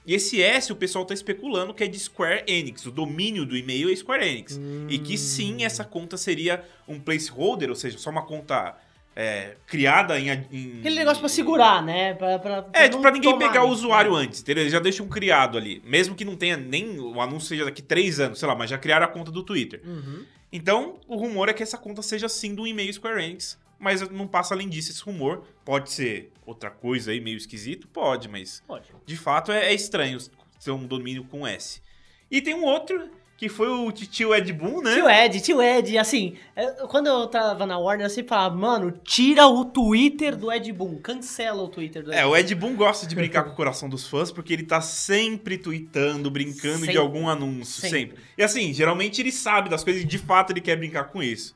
E 0.07 0.13
esse 0.13 0.41
S 0.41 0.71
o 0.71 0.77
pessoal 0.77 1.03
tá 1.03 1.13
especulando 1.13 1.73
que 1.73 1.83
é 1.83 1.88
de 1.88 2.00
Square 2.00 2.45
Enix, 2.47 2.85
o 2.85 2.91
domínio 2.91 3.45
do 3.45 3.57
e-mail 3.57 3.91
é 3.91 3.95
Square 3.97 4.25
Enix. 4.25 4.57
E 4.88 4.97
que 4.97 5.17
sim, 5.17 5.65
essa 5.65 5.83
conta 5.83 6.15
seria 6.15 6.63
um 6.88 6.97
placeholder, 6.97 7.69
ou 7.69 7.75
seja, 7.75 7.98
só 7.98 8.10
uma 8.10 8.22
conta 8.25 8.74
é, 9.13 9.57
criada 9.67 10.17
em, 10.17 10.29
em- 10.29 10.79
Aquele 10.79 10.95
negócio 10.95 11.19
pra 11.19 11.27
segurar, 11.27 11.83
né? 11.83 12.13
Pra, 12.13 12.39
pra, 12.39 12.65
é, 12.72 12.88
não 12.89 13.01
pra 13.01 13.12
ninguém 13.12 13.38
pegar 13.38 13.63
o 13.65 13.67
né? 13.67 13.74
usuário 13.74 14.15
antes, 14.15 14.39
entendeu? 14.39 14.63
Eles 14.63 14.72
já 14.72 14.79
deixam 14.79 15.05
criado 15.10 15.57
ali. 15.57 15.81
Mesmo 15.86 16.15
que 16.15 16.24
não 16.24 16.38
tenha 16.38 16.55
nem. 16.55 16.98
O 16.98 17.19
anúncio 17.19 17.50
seja 17.50 17.65
daqui 17.65 17.81
três 17.81 18.22
anos, 18.22 18.39
sei 18.39 18.48
lá, 18.48 18.55
mas 18.55 18.69
já 18.69 18.77
criaram 18.77 19.05
a 19.05 19.10
conta 19.10 19.29
do 19.31 19.43
Twitter. 19.43 19.81
Uhum. 19.86 20.24
Então, 20.55 21.00
o 21.07 21.15
rumor 21.15 21.50
é 21.50 21.53
que 21.53 21.63
essa 21.63 21.79
conta 21.79 22.03
seja 22.03 22.29
sim 22.29 22.53
do 22.53 22.67
e-mail 22.67 22.93
Square 22.93 23.24
Enix. 23.24 23.57
Mas 23.79 24.07
não 24.10 24.27
passa 24.27 24.53
além 24.53 24.69
disso 24.69 24.91
esse 24.91 25.03
rumor. 25.03 25.43
Pode 25.65 25.91
ser 25.91 26.31
outra 26.45 26.69
coisa 26.69 27.12
aí, 27.12 27.19
meio 27.19 27.36
esquisito? 27.36 27.88
Pode, 27.88 28.29
mas 28.29 28.62
Pode. 28.67 28.88
de 29.03 29.17
fato 29.17 29.51
é, 29.51 29.65
é 29.65 29.74
estranho 29.74 30.19
ser 30.60 30.72
um 30.72 30.86
domínio 30.86 31.25
com 31.25 31.45
S. 31.45 31.81
E 32.29 32.39
tem 32.39 32.53
um 32.53 32.63
outro, 32.63 33.10
que 33.43 33.50
foi 33.50 33.67
o 33.67 33.91
tio 33.91 34.33
Ed 34.33 34.53
Boon, 34.53 34.81
né? 34.81 34.93
Tio 34.95 35.09
Ed, 35.09 35.41
tio 35.41 35.62
Ed, 35.62 35.97
assim, 35.97 36.35
é, 36.55 36.65
quando 36.88 37.07
eu 37.07 37.27
tava 37.27 37.65
na 37.65 37.77
Warner, 37.77 38.05
eu 38.05 38.09
sempre 38.09 38.29
falava, 38.29 38.55
mano, 38.55 38.91
tira 39.03 39.47
o 39.47 39.65
Twitter 39.65 40.35
do 40.35 40.51
Ed 40.51 40.71
Boon, 40.71 40.97
cancela 41.01 41.62
o 41.62 41.67
Twitter 41.67 42.01
do 42.03 42.12
Ed 42.12 42.19
É, 42.19 42.23
Boon. 42.23 42.31
o 42.31 42.38
Ed 42.38 42.55
Boon 42.55 42.75
gosta 42.75 43.05
de 43.05 43.13
brincar 43.15 43.43
com 43.43 43.50
o 43.51 43.55
coração 43.55 43.89
dos 43.89 44.07
fãs 44.07 44.31
porque 44.31 44.53
ele 44.53 44.63
tá 44.63 44.79
sempre 44.79 45.57
tweetando, 45.57 46.31
brincando 46.31 46.79
de 46.79 46.85
Sempre. 46.85 46.97
algum 46.97 47.27
anúncio, 47.27 47.81
sempre. 47.81 48.00
Sempre. 48.00 48.17
E 48.38 48.43
assim, 48.43 48.73
geralmente 48.73 49.21
ele 49.21 49.31
sabe 49.31 49.69
das 49.69 49.83
coisas 49.83 50.01
e 50.03 50.05
de 50.05 50.17
fato 50.17 50.51
ele 50.53 50.62
quer 50.62 50.77
brincar 50.77 51.05
com 51.05 51.21
isso. 51.21 51.53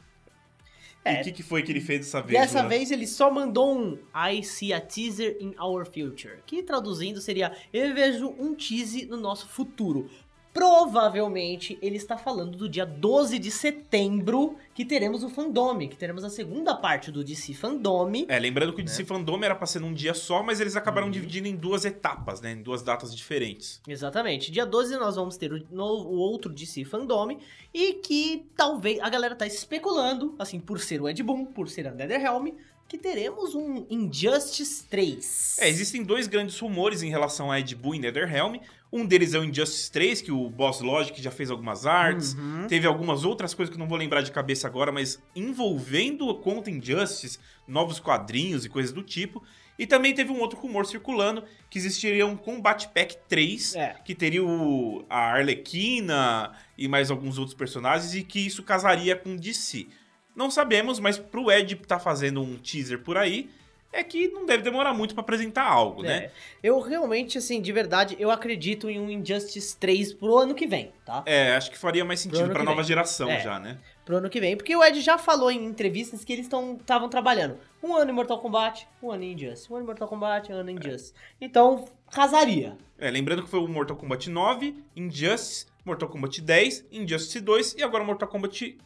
E 1.05 1.09
É. 1.09 1.21
o 1.21 1.23
que, 1.23 1.31
que 1.31 1.43
foi 1.43 1.63
que 1.63 1.71
ele 1.71 1.79
fez 1.79 2.01
dessa 2.01 2.21
vez? 2.21 2.37
Dessa 2.37 2.59
Luan? 2.59 2.67
vez 2.69 2.91
ele 2.91 3.07
só 3.07 3.31
mandou 3.31 3.79
um 3.79 3.97
I 4.13 4.43
see 4.43 4.73
a 4.73 4.81
teaser 4.81 5.37
in 5.39 5.53
our 5.57 5.85
future, 5.85 6.39
que 6.45 6.61
traduzindo 6.61 7.21
seria 7.21 7.53
eu 7.71 7.93
vejo 7.95 8.27
um 8.37 8.53
tease 8.53 9.05
no 9.05 9.15
nosso 9.15 9.47
futuro. 9.47 10.09
Provavelmente 10.57 11.77
ele 11.81 11.97
está 11.97 12.17
falando 12.17 12.57
do 12.57 12.67
dia 12.67 12.85
12 12.85 13.37
de 13.37 13.51
setembro 13.51 14.55
que 14.73 14.83
teremos 14.83 15.23
o 15.23 15.29
Fandome, 15.29 15.87
que 15.87 15.95
teremos 15.95 16.23
a 16.23 16.29
segunda 16.29 16.73
parte 16.75 17.11
do 17.11 17.23
DC 17.23 17.53
Fandome. 17.53 18.25
É, 18.27 18.39
lembrando 18.39 18.69
Né? 18.69 18.75
que 18.77 18.81
o 18.81 18.85
DC 18.85 19.05
Fandom 19.05 19.43
era 19.43 19.53
pra 19.53 19.67
ser 19.67 19.79
num 19.79 19.93
dia 19.93 20.13
só, 20.13 20.41
mas 20.41 20.59
eles 20.59 20.75
acabaram 20.75 21.07
Uhum. 21.07 21.11
dividindo 21.11 21.47
em 21.47 21.55
duas 21.55 21.85
etapas, 21.85 22.41
né? 22.41 22.53
Em 22.53 22.61
duas 22.63 22.81
datas 22.81 23.15
diferentes. 23.15 23.81
Exatamente. 23.87 24.51
Dia 24.51 24.65
12 24.65 24.95
nós 24.97 25.15
vamos 25.15 25.37
ter 25.37 25.51
o, 25.53 25.63
no- 25.69 25.83
o 26.07 26.15
outro 26.17 26.51
DC 26.51 26.85
Fandome 26.85 27.37
e 27.73 27.93
que 27.93 28.45
talvez 28.55 28.99
a 29.01 29.09
galera 29.09 29.35
tá 29.35 29.45
especulando, 29.45 30.35
assim, 30.39 30.59
por 30.59 30.79
ser 30.79 31.01
o 31.01 31.09
Ed 31.09 31.21
Boon, 31.21 31.45
por 31.45 31.69
ser 31.69 31.87
a 31.87 31.91
NetherRealm, 31.91 32.47
que 32.87 32.97
teremos 32.97 33.53
um 33.53 33.85
Injustice 33.89 34.85
3. 34.89 35.57
É, 35.59 35.67
existem 35.67 36.03
dois 36.03 36.25
grandes 36.25 36.57
rumores 36.57 37.03
em 37.03 37.09
relação 37.09 37.51
a 37.51 37.59
Ed 37.59 37.75
Boon 37.75 37.95
e 37.95 37.99
NetherRealm. 37.99 38.55
Um 38.97 39.05
deles 39.05 39.33
é 39.33 39.39
o 39.39 39.43
Injustice 39.43 39.91
3, 39.91 40.21
que 40.21 40.31
o 40.31 40.49
Boss 40.49 40.81
Logic 40.81 41.21
já 41.21 41.29
fez 41.31 41.51
algumas 41.51 41.85
artes. 41.85 42.33
Uhum. 42.33 42.65
Teve 42.67 42.87
algumas 42.87 43.23
outras 43.23 43.53
coisas 43.53 43.69
que 43.73 43.77
eu 43.77 43.79
não 43.79 43.87
vou 43.87 43.97
lembrar 43.97 44.21
de 44.21 44.31
cabeça 44.31 44.67
agora, 44.67 44.91
mas 44.91 45.21
envolvendo 45.35 46.29
a 46.29 46.35
conta 46.35 46.69
Injustice, 46.71 47.39
novos 47.67 47.99
quadrinhos 47.99 48.65
e 48.65 48.69
coisas 48.69 48.91
do 48.91 49.03
tipo. 49.03 49.43
E 49.77 49.85
também 49.85 50.13
teve 50.13 50.31
um 50.31 50.39
outro 50.39 50.59
rumor 50.59 50.85
circulando 50.87 51.43
que 51.69 51.77
existiria 51.77 52.25
um 52.25 52.35
Combat 52.35 52.87
Pack 52.89 53.15
3, 53.29 53.75
É. 53.75 53.95
que 54.03 54.15
teria 54.15 54.43
o, 54.43 55.05
a 55.09 55.33
Arlequina 55.33 56.51
e 56.77 56.87
mais 56.87 57.11
alguns 57.11 57.37
outros 57.37 57.55
personagens, 57.55 58.15
e 58.15 58.23
que 58.23 58.39
isso 58.39 58.63
casaria 58.63 59.15
com 59.15 59.35
DC. 59.35 59.87
Não 60.35 60.49
sabemos, 60.49 60.99
mas 60.99 61.17
pro 61.17 61.51
Ed 61.51 61.75
tá 61.87 61.99
fazendo 61.99 62.41
um 62.41 62.57
teaser 62.57 62.99
por 62.99 63.17
aí, 63.17 63.49
é 63.91 64.03
que 64.03 64.27
não 64.27 64.45
deve 64.45 64.63
demorar 64.63 64.93
muito 64.93 65.13
pra 65.15 65.21
apresentar 65.21 65.63
algo, 65.63 66.03
né? 66.03 66.25
É. 66.25 66.31
Eu 66.61 66.79
realmente, 66.79 67.37
assim, 67.37 67.61
de 67.61 67.71
verdade, 67.71 68.15
eu 68.19 68.29
acredito 68.29 68.89
em 68.89 68.99
um 68.99 69.09
Injustice 69.09 69.75
3 69.77 70.13
pro 70.13 70.37
ano 70.37 70.53
que 70.53 70.67
vem, 70.67 70.91
tá? 71.05 71.23
É, 71.25 71.55
acho 71.55 71.71
que 71.71 71.77
faria 71.77 72.03
mais 72.05 72.19
sentido 72.19 72.49
pra 72.49 72.63
nova 72.63 72.77
vem. 72.77 72.85
geração 72.87 73.29
É. 73.29 73.39
já, 73.39 73.59
né? 73.59 73.77
Pro 74.05 74.17
ano 74.17 74.29
que 74.29 74.39
vem. 74.39 74.55
Porque 74.55 74.75
o 74.75 74.83
Ed 74.83 75.01
já 75.01 75.17
falou 75.17 75.49
em 75.51 75.65
entrevistas 75.65 76.23
que 76.23 76.31
eles 76.31 76.45
estavam 76.47 77.09
trabalhando. 77.09 77.57
Um 77.83 77.95
ano 77.95 78.11
em 78.11 78.13
Mortal 78.13 78.39
Kombat, 78.39 78.87
um 79.01 79.11
ano 79.11 79.23
em 79.23 79.33
Injustice. 79.33 79.71
Um 79.71 79.75
ano 79.75 79.83
em 79.83 79.87
Mortal 79.87 80.07
Kombat, 80.07 80.51
um 80.51 80.55
ano 80.55 80.69
em 80.69 80.75
Injustice. 80.75 81.13
Então, 81.41 81.85
casaria. 82.11 82.77
É, 82.97 83.09
lembrando 83.09 83.43
que 83.43 83.49
foi 83.49 83.59
o 83.59 83.67
Mortal 83.67 83.95
Kombat 83.97 84.29
9, 84.29 84.75
Injustice, 84.95 85.65
Mortal 85.85 86.09
Kombat 86.09 86.41
10, 86.41 86.85
Injustice 86.91 87.39
2 87.39 87.75
e 87.75 87.83
agora 87.83 88.03
Mortal 88.03 88.27
Kombat 88.27 88.77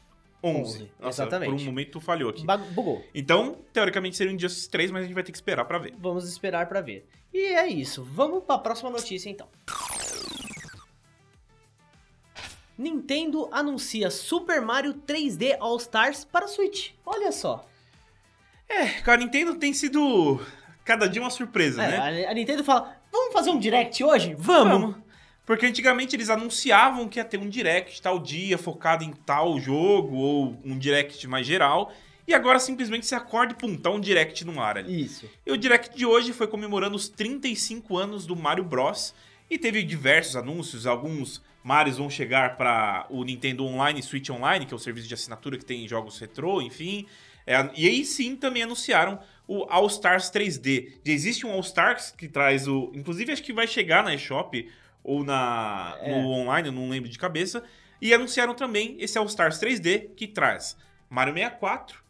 11. 0.44 0.60
11, 0.84 0.92
Nossa, 1.00 1.24
exatamente. 1.24 1.50
por 1.52 1.62
um 1.62 1.66
momento 1.66 2.00
falhou 2.02 2.30
aqui. 2.30 2.46
Ba- 2.46 2.58
Bugou. 2.58 3.04
Então, 3.14 3.58
teoricamente 3.72 4.18
seria 4.18 4.32
o 4.34 4.36
Injustice 4.36 4.70
3, 4.70 4.90
mas 4.92 5.04
a 5.04 5.06
gente 5.06 5.14
vai 5.14 5.24
ter 5.24 5.32
que 5.32 5.38
esperar 5.38 5.66
pra 5.66 5.78
ver. 5.78 5.94
Vamos 6.00 6.28
esperar 6.28 6.68
pra 6.68 6.82
ver. 6.82 7.08
E 7.34 7.38
é 7.54 7.68
isso. 7.68 8.04
Vamos 8.04 8.44
pra 8.44 8.58
próxima 8.58 8.90
notícia 8.90 9.30
então. 9.30 9.48
Nintendo 12.78 13.48
anuncia 13.52 14.10
Super 14.10 14.62
Mario 14.62 14.94
3D 14.96 15.56
All 15.60 15.78
Stars 15.78 16.24
para 16.26 16.48
Switch. 16.48 16.92
Olha 17.06 17.32
só. 17.32 17.66
É, 18.68 18.88
cara, 19.02 19.22
a 19.22 19.24
Nintendo 19.26 19.56
tem 19.56 19.74
sido 19.74 20.40
cada 20.84 21.08
dia 21.08 21.22
uma 21.22 21.30
surpresa, 21.30 21.84
É, 21.84 21.88
né? 22.12 22.26
a, 22.26 22.32
a 22.32 22.34
Nintendo 22.34 22.64
fala: 22.64 22.98
Vamos 23.12 23.34
fazer 23.34 23.50
um 23.52 23.60
direct 23.60 24.04
hoje? 24.04 24.34
Vamos. 24.38 24.96
Porque 25.46 25.66
antigamente 25.66 26.16
eles 26.16 26.30
anunciavam 26.30 27.08
que 27.08 27.20
ia 27.20 27.26
ter 27.26 27.38
um 27.38 27.50
direct 27.50 28.02
tal 28.02 28.20
dia 28.20 28.58
focado 28.58 29.04
em 29.04 29.12
tal 29.12 29.60
jogo 29.60 30.16
ou 30.16 30.60
um 30.64 30.78
direct 30.78 31.28
mais 31.28 31.46
geral. 31.46 31.92
E 32.28 32.34
agora 32.34 32.60
simplesmente 32.60 33.06
se 33.06 33.16
acorda 33.16 33.54
e 33.54 33.56
pum, 33.56 33.76
tá 33.76 33.90
um 33.90 34.00
direct 34.00 34.46
no 34.46 34.62
ar 34.62 34.78
ali. 34.78 35.04
Isso. 35.04 35.30
E 35.46 35.52
o 35.52 35.58
direct 35.58 35.98
de 35.98 36.06
hoje 36.06 36.32
foi 36.32 36.48
comemorando 36.48 36.96
os 36.96 37.10
35 37.10 37.98
anos 37.98 38.26
do 38.26 38.36
Mario 38.36 38.64
Bros. 38.64 39.14
E 39.50 39.58
teve 39.58 39.84
diversos 39.84 40.38
anúncios, 40.38 40.88
alguns 40.88 41.42
Marios 41.64 41.98
vão 41.98 42.10
chegar 42.10 42.58
para 42.58 43.06
o 43.10 43.24
Nintendo 43.24 43.66
Online, 43.66 44.02
Switch 44.02 44.30
Online, 44.30 44.66
que 44.66 44.74
é 44.74 44.76
o 44.76 44.80
serviço 44.80 45.08
de 45.08 45.14
assinatura 45.14 45.58
que 45.58 45.66
tem 45.66 45.88
jogos 45.88 46.18
retrô, 46.20 46.62
enfim. 46.62 47.06
É, 47.46 47.70
e 47.76 47.88
aí 47.88 48.06
sim 48.06 48.36
também 48.36 48.64
anunciaram 48.64 49.20
o 49.48 49.66
All 49.70 49.88
Stars 49.88 50.32
3D. 50.32 50.94
Já 51.04 51.14
existe 51.14 51.46
um 51.46 51.52
All 51.52 51.60
Stars 51.60 52.12
que 52.12 52.28
traz 52.28 52.68
o. 52.68 52.92
Inclusive, 52.96 53.32
acho 53.32 53.44
que 53.44 53.54
vai 53.54 53.68
chegar 53.68 54.04
na 54.04 54.14
eShop 54.14 54.70
ou 55.04 55.24
na, 55.24 55.98
É. 56.02 56.22
no 56.22 56.28
online, 56.30 56.68
eu 56.70 56.72
não 56.74 56.90
lembro 56.90 57.10
de 57.10 57.18
cabeça. 57.18 57.64
E 58.02 58.14
anunciaram 58.14 58.54
também 58.56 58.96
esse 59.00 59.18
All 59.18 59.26
Stars 59.26 59.60
3D 59.60 60.10
que 60.16 60.28
traz 60.28 60.76
Mario 61.10 61.34
64, 61.34 62.02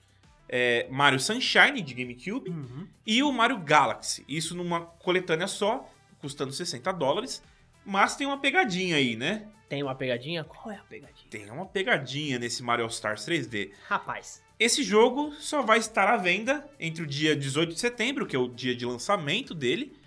é, 0.48 0.88
Mario 0.90 1.20
Sunshine 1.20 1.82
de 1.82 1.94
GameCube 1.94 2.50
Uhum. 2.50 2.88
e 3.06 3.22
o 3.24 3.32
Mario 3.32 3.58
Galaxy. 3.60 4.24
Isso 4.28 4.56
numa 4.56 4.82
coletânea 4.82 5.48
só, 5.48 5.90
custando 6.20 6.52
60 6.54 6.92
dólares. 6.94 7.42
Mas 7.86 8.16
tem 8.16 8.28
uma 8.28 8.38
pegadinha 8.40 8.96
aí, 8.96 9.16
né? 9.16 9.48
Tem 9.68 9.82
uma 9.82 9.96
pegadinha? 9.96 10.44
Qual 10.44 10.70
é 10.72 10.78
a 10.78 10.84
pegadinha? 10.84 11.28
Tem 11.30 11.50
uma 11.50 11.66
pegadinha 11.66 12.38
nesse 12.38 12.62
Mario 12.62 12.84
All 12.86 12.90
Stars 12.92 13.26
3D. 13.26 13.72
Rapaz. 13.88 14.44
Esse 14.60 14.84
jogo 14.84 15.32
só 15.40 15.62
vai 15.64 15.80
estar 15.80 16.08
à 16.08 16.18
venda 16.18 16.70
entre 16.80 17.02
o 17.04 17.08
dia 17.08 17.36
18 17.36 17.74
de 17.74 17.80
setembro, 17.80 18.28
que 18.28 18.36
é 18.36 18.40
o 18.40 18.48
dia 18.48 18.76
de 18.76 18.86
lançamento 18.86 19.56
dele, 19.56 19.98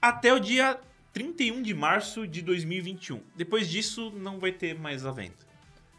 até 0.00 0.32
o 0.32 0.38
dia 0.40 0.80
31 1.12 1.62
de 1.62 1.74
março 1.74 2.26
de 2.26 2.42
2021. 2.42 3.20
Depois 3.36 3.68
disso, 3.68 4.12
não 4.16 4.38
vai 4.38 4.52
ter 4.52 4.78
mais 4.78 5.04
a 5.04 5.10
venda. 5.10 5.34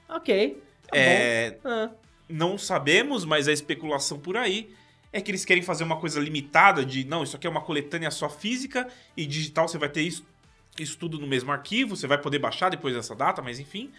Ok. 0.07 0.61
Tá 0.87 0.97
É, 0.97 1.51
bom. 1.51 1.69
Ah, 1.69 1.91
não 2.29 2.57
sabemos, 2.57 3.25
mas 3.25 3.47
a 3.47 3.51
especulação 3.51 4.17
por 4.19 4.37
aí 4.37 4.73
é 5.11 5.19
que 5.19 5.29
eles 5.29 5.43
querem 5.43 5.61
fazer 5.61 5.83
uma 5.83 5.97
coisa 5.99 6.19
limitada 6.19 6.85
de, 6.85 7.03
não, 7.03 7.23
isso 7.23 7.35
aqui 7.35 7.45
é 7.45 7.49
uma 7.49 7.61
coletânea 7.61 8.09
só 8.09 8.29
física 8.29 8.87
e 9.15 9.25
digital 9.25 9.67
você 9.67 9.77
vai 9.77 9.89
ter 9.89 10.01
isso, 10.01 10.25
isso 10.79 10.97
tudo 10.97 11.19
no 11.19 11.27
mesmo 11.27 11.51
arquivo, 11.51 11.97
você 11.97 12.07
vai 12.07 12.17
poder 12.17 12.39
baixar 12.39 12.69
depois 12.69 12.95
dessa 12.95 13.13
data, 13.13 13.41
mas 13.41 13.59
enfim. 13.59 13.91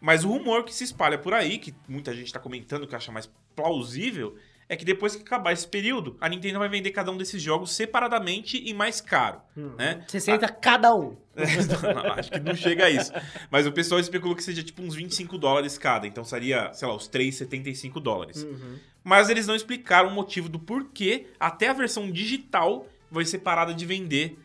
Mas 0.00 0.24
o 0.24 0.28
rumor 0.28 0.64
que 0.64 0.74
se 0.74 0.84
espalha 0.84 1.16
por 1.16 1.32
aí, 1.32 1.58
que 1.58 1.72
muita 1.88 2.12
gente 2.12 2.26
está 2.26 2.38
comentando 2.38 2.86
que 2.86 2.94
acha 2.94 3.10
mais 3.10 3.30
plausível, 3.56 4.36
é 4.72 4.76
que 4.76 4.86
depois 4.86 5.14
que 5.14 5.20
acabar 5.20 5.52
esse 5.52 5.68
período, 5.68 6.16
a 6.18 6.26
Nintendo 6.30 6.58
vai 6.58 6.66
vender 6.66 6.92
cada 6.92 7.12
um 7.12 7.18
desses 7.18 7.42
jogos 7.42 7.72
separadamente 7.72 8.56
e 8.56 8.72
mais 8.72 9.02
caro, 9.02 9.42
hum. 9.54 9.74
né? 9.76 10.02
60 10.08 10.48
cada 10.48 10.94
um. 10.94 11.14
Não, 11.36 12.12
acho 12.14 12.30
que 12.30 12.40
não 12.40 12.54
chega 12.54 12.86
a 12.86 12.90
isso. 12.90 13.12
Mas 13.50 13.66
o 13.66 13.72
pessoal 13.72 14.00
especulou 14.00 14.34
que 14.34 14.42
seja 14.42 14.62
tipo 14.62 14.82
uns 14.82 14.94
25 14.94 15.36
dólares 15.36 15.76
cada. 15.76 16.06
Então 16.06 16.24
seria, 16.24 16.72
sei 16.72 16.88
lá, 16.88 16.94
os 16.94 17.06
3,75 17.08 18.00
dólares. 18.00 18.44
Uhum. 18.44 18.78
Mas 19.04 19.28
eles 19.28 19.46
não 19.46 19.54
explicaram 19.54 20.08
o 20.08 20.12
motivo 20.12 20.48
do 20.48 20.58
porquê 20.58 21.26
até 21.38 21.68
a 21.68 21.74
versão 21.74 22.10
digital 22.10 22.86
vai 23.10 23.26
ser 23.26 23.40
parada 23.40 23.74
de 23.74 23.84
vender 23.84 24.38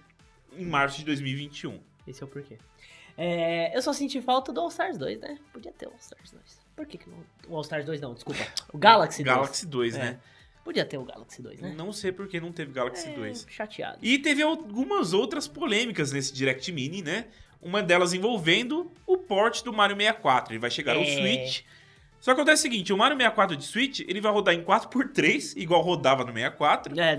em 0.58 0.66
março 0.66 0.98
de 1.00 1.06
2021. 1.06 1.80
Esse 2.06 2.22
é 2.22 2.26
o 2.26 2.30
porquê. 2.30 2.58
É, 3.18 3.76
eu 3.76 3.82
só 3.82 3.94
senti 3.94 4.22
falta 4.22 4.52
do 4.52 4.60
All 4.60 4.68
Stars 4.68 4.98
2, 4.98 5.22
né? 5.22 5.38
Podia 5.54 5.72
ter 5.72 5.88
o 5.88 5.92
All 5.92 6.00
Stars 6.00 6.32
2. 6.32 6.67
Por 6.78 6.86
que, 6.86 6.98
que 6.98 7.10
não. 7.10 7.18
O 7.50 7.56
All 7.56 7.62
Stars 7.64 7.84
2 7.86 8.00
não, 8.00 8.14
desculpa. 8.14 8.40
O 8.72 8.78
Galaxy 8.78 9.24
2. 9.24 9.36
Galaxy 9.36 9.66
2, 9.66 9.96
É. 9.96 10.00
né? 10.00 10.20
Podia 10.64 10.86
ter 10.86 10.98
o 10.98 11.04
Galaxy 11.04 11.42
2, 11.42 11.60
né? 11.62 11.74
Não 11.78 11.92
sei 11.92 12.12
por 12.12 12.28
que 12.28 12.40
não 12.40 12.52
teve 12.52 12.72
Galaxy 12.74 13.10
É, 13.10 13.14
2. 13.14 13.46
Chateado. 13.50 13.98
E 14.02 14.20
teve 14.20 14.42
algumas 14.44 15.12
outras 15.14 15.48
polêmicas 15.48 16.12
nesse 16.12 16.34
Direct 16.34 16.72
Mini, 16.72 17.02
né? 17.02 17.26
Uma 17.62 17.82
delas 17.82 18.14
envolvendo 18.14 18.92
o 19.06 19.18
port 19.18 19.64
do 19.64 19.74
Mario 19.74 19.96
64. 19.98 20.54
Ele 20.54 20.60
vai 20.60 20.70
chegar 20.70 20.96
ao 20.96 21.02
É. 21.02 21.06
Switch. 21.06 21.62
Só 22.20 22.34
que 22.34 22.42
acontece 22.42 22.62
o 22.62 22.64
seguinte, 22.64 22.92
o 22.94 22.98
Mario 22.98 23.16
64 23.18 23.56
de 23.56 23.64
Switch, 23.64 24.00
ele 24.02 24.20
vai 24.20 24.32
rodar 24.32 24.54
em 24.54 24.62
4x3, 24.64 25.54
igual 25.56 25.82
rodava 25.82 26.24
no 26.24 26.34
64. 26.34 27.00
É, 27.00 27.18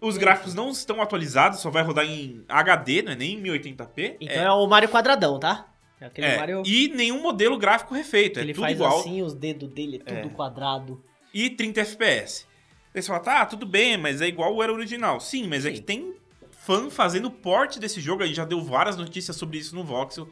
Os 0.00 0.16
gráficos 0.18 0.52
não 0.52 0.70
estão 0.70 1.00
atualizados, 1.00 1.60
só 1.60 1.70
vai 1.70 1.82
rodar 1.84 2.04
em 2.04 2.44
HD, 2.48 3.02
não 3.02 3.12
é 3.12 3.14
nem 3.14 3.34
em 3.34 3.42
1080p. 3.42 4.16
então 4.20 4.36
é, 4.42 4.50
o 4.50 4.66
Mario 4.66 4.88
quadradão, 4.88 5.38
tá? 5.38 5.71
É 6.02 6.06
aquele 6.06 6.26
É, 6.26 6.36
Mario 6.38 6.62
E 6.66 6.88
nenhum 6.88 7.22
modelo 7.22 7.56
gráfico 7.56 7.94
refeito, 7.94 8.38
é 8.38 8.42
ele 8.42 8.52
tudo 8.52 8.62
faz 8.64 8.74
igual. 8.76 9.00
assim, 9.00 9.22
os 9.22 9.34
dedos 9.34 9.68
dele, 9.68 10.02
é 10.04 10.14
tudo 10.14 10.32
É. 10.32 10.36
quadrado. 10.36 11.02
E 11.32 11.48
30 11.50 11.80
FPS. 11.80 12.46
Aí 12.94 13.00
você 13.00 13.08
fala, 13.08 13.20
tá, 13.20 13.46
tudo 13.46 13.64
bem, 13.64 13.96
mas 13.96 14.20
é 14.20 14.26
igual 14.26 14.54
o 14.54 14.62
era 14.62 14.72
original. 14.72 15.20
Sim, 15.20 15.46
mas 15.48 15.64
é 15.64 15.70
Sim. 15.70 15.76
que 15.76 15.80
tem 15.82 16.14
fã 16.50 16.90
fazendo 16.90 17.30
porte 17.30 17.78
desse 17.80 18.00
jogo, 18.00 18.22
a 18.22 18.26
gente 18.26 18.36
já 18.36 18.44
deu 18.44 18.60
várias 18.60 18.96
notícias 18.96 19.36
sobre 19.36 19.58
isso 19.58 19.74
no 19.74 19.82
Voxel, 19.82 20.28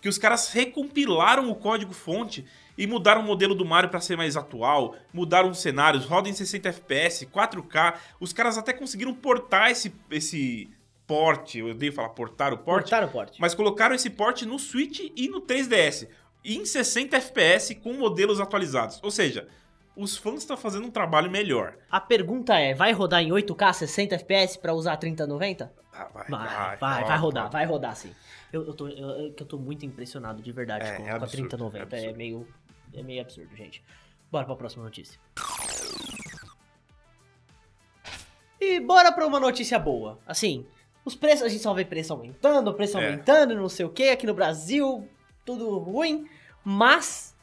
que 0.00 0.08
os 0.08 0.18
caras 0.18 0.50
recompilaram 0.52 1.50
o 1.50 1.54
código 1.54 1.92
fonte 1.92 2.44
e 2.76 2.86
mudaram 2.86 3.20
o 3.20 3.24
modelo 3.24 3.54
do 3.54 3.64
Mario 3.64 3.90
pra 3.90 4.00
ser 4.00 4.16
mais 4.16 4.36
atual, 4.36 4.96
mudaram 5.12 5.50
os 5.50 5.58
cenários, 5.60 6.04
roda 6.06 6.28
em 6.28 6.32
60 6.32 6.68
FPS, 6.70 7.26
4K. 7.26 7.94
Os 8.18 8.32
caras 8.32 8.56
até 8.58 8.72
conseguiram 8.72 9.12
portar 9.14 9.70
esse, 9.70 9.92
esse 10.10 10.68
porte, 11.14 11.58
eu 11.58 11.66
odeio 11.70 11.92
falar 11.92 12.10
portar 12.10 12.52
o 12.54 12.58
porte, 12.58 12.84
Cortaram 12.84 13.08
o 13.08 13.10
porte. 13.10 13.40
mas 13.40 13.54
colocaram 13.54 13.94
esse 13.94 14.08
porte 14.10 14.46
no 14.46 14.58
Switch 14.58 15.00
e 15.16 15.28
no 15.28 15.40
3DS, 15.40 16.08
em 16.44 16.64
60 16.64 17.16
FPS 17.16 17.74
com 17.74 17.92
modelos 17.94 18.40
atualizados. 18.40 19.00
Ou 19.02 19.10
seja, 19.10 19.48
os 19.96 20.16
fãs 20.16 20.36
estão 20.40 20.56
fazendo 20.56 20.86
um 20.86 20.90
trabalho 20.90 21.28
melhor. 21.30 21.76
A 21.90 22.00
pergunta 22.00 22.56
é, 22.58 22.74
vai 22.74 22.92
rodar 22.92 23.20
em 23.22 23.30
8K 23.30 23.72
60 23.72 24.14
FPS 24.14 24.56
pra 24.58 24.72
usar 24.72 24.96
3090? 24.98 25.72
Ah, 25.92 26.04
vai, 26.14 26.28
Vai, 26.28 26.76
vai, 26.76 27.04
vai, 27.04 27.18
rodar, 27.18 27.50
vai 27.50 27.66
rodar 27.66 27.96
sim. 27.96 28.14
Eu, 28.52 28.64
eu, 28.68 28.72
tô, 28.74 28.88
eu, 28.88 29.08
eu- 29.36 29.46
tô 29.46 29.58
muito 29.58 29.84
impressionado 29.84 30.40
de 30.40 30.52
verdade 30.52 30.86
É, 30.86 30.96
com, 30.96 31.02
é 31.02 31.06
com 31.06 31.12
a 31.12 31.16
absurdo, 31.16 31.48
3090. 31.48 31.76
é 31.76 31.80
É, 31.80 31.82
absurdo. 32.02 32.16
meio, 32.16 32.48
é 32.94 33.02
meio 33.02 33.20
absurdo, 33.20 33.54
gente. 33.56 33.82
Bora 34.30 34.46
pra 34.46 34.54
próxima 34.56 34.84
notícia. 34.84 35.18
E 38.60 38.78
bora 38.80 39.10
pra 39.12 39.26
uma 39.26 39.40
notícia 39.40 39.78
boa. 39.78 40.18
Assim, 40.26 40.66
os 41.04 41.14
preços, 41.14 41.42
a 41.44 41.48
gente 41.48 41.62
só 41.62 41.72
vê 41.74 41.84
preço 41.84 42.12
aumentando, 42.12 42.72
preço 42.74 42.98
É. 42.98 43.04
aumentando, 43.06 43.54
não 43.54 43.68
sei 43.68 43.86
o 43.86 43.90
que, 43.90 44.08
aqui 44.10 44.26
no 44.26 44.34
Brasil, 44.34 45.08
tudo 45.44 45.78
ruim. 45.78 46.26
Mas 46.64 47.34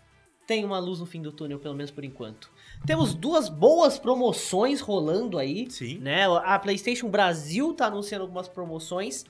tem 0.45 0.63
uma 0.63 0.79
luz 0.79 0.99
no 0.99 1.05
fim 1.05 1.21
do 1.21 1.31
túnel, 1.31 1.59
pelo 1.59 1.75
menos 1.75 1.91
por 1.91 2.03
enquanto. 2.03 2.49
Temos 2.85 3.13
duas 3.13 3.49
boas 3.49 3.97
promoções 3.99 4.79
rolando 4.79 5.37
aí 5.37 5.69
Sim. 5.69 5.97
né? 5.97 6.25
A 6.43 6.57
PlayStation 6.59 7.09
Brasil 7.09 7.73
tá 7.73 7.87
anunciando 7.87 8.23
algumas 8.23 8.47
promoções 8.47 9.25